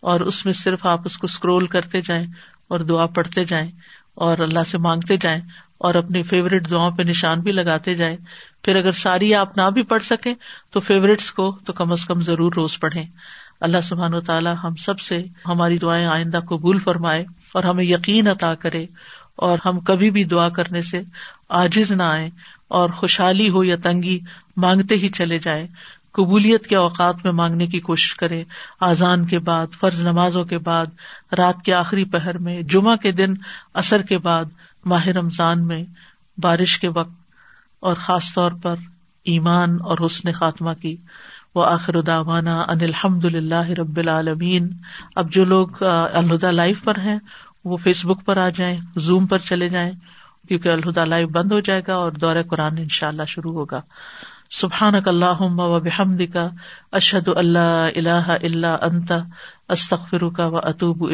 [0.00, 2.24] اور اس میں صرف آپ اس کو اسکرول کرتے جائیں
[2.68, 3.70] اور دعا پڑھتے جائیں
[4.14, 5.40] اور اللہ سے مانگتے جائیں
[5.78, 8.16] اور اپنی فیوریٹ دعاؤں پہ نشان بھی لگاتے جائیں۔
[8.62, 10.34] پھر اگر ساری آپ نہ بھی پڑھ سکیں
[10.70, 13.04] تو فیوریٹس کو تو کم از کم ضرور روز پڑھیں۔
[13.60, 18.28] اللہ سبحان و تعالیٰ ہم سب سے ہماری دعائیں آئندہ قبول فرمائے اور ہمیں یقین
[18.28, 18.86] عطا کرے
[19.36, 21.02] اور ہم کبھی بھی دعا کرنے سے
[21.48, 22.30] آجز نہ آئے
[22.68, 24.20] اور خوشحالی ہو یا تنگی
[24.56, 25.66] مانگتے ہی چلے جائیں۔
[26.12, 28.44] قبولیت کے اوقات میں مانگنے کی کوشش کرے،
[28.80, 30.86] آزان کے بعد، فرض نمازوں کے بعد،
[31.38, 33.34] رات کے آخری پہر میں، جمعہ کے دن
[33.74, 34.44] اثر کے بعد،
[34.84, 35.84] ماہ رمضان میں،
[36.38, 37.12] بارش کے وقت،
[37.80, 38.74] اور خاص طور پر
[39.24, 40.96] ایمان اور حسن خاتمہ کی۔
[41.54, 44.68] وہ آخر داوانا ان الحمد للہ رب العالمین۔
[45.16, 45.68] اب جو لوگ
[46.12, 47.18] الہدا لائیو پر ہیں،
[47.64, 49.92] وہ فیس بک پر آ جائیں، زوم پر چلے جائیں،
[50.48, 53.80] کیونکہ الہدا لائیو بند ہو جائے گا اور دور قرآن ان شاء اللہ شروع ہوگا۔
[54.50, 56.48] سبحان اللہ و بحمد کا
[56.92, 59.12] اشد اللہ اللہ اللہ انت
[59.68, 61.04] استخر کا و اطوب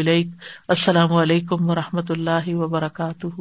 [0.69, 3.41] السلام علیکم و رحمۃ اللہ وبرکاتہ۔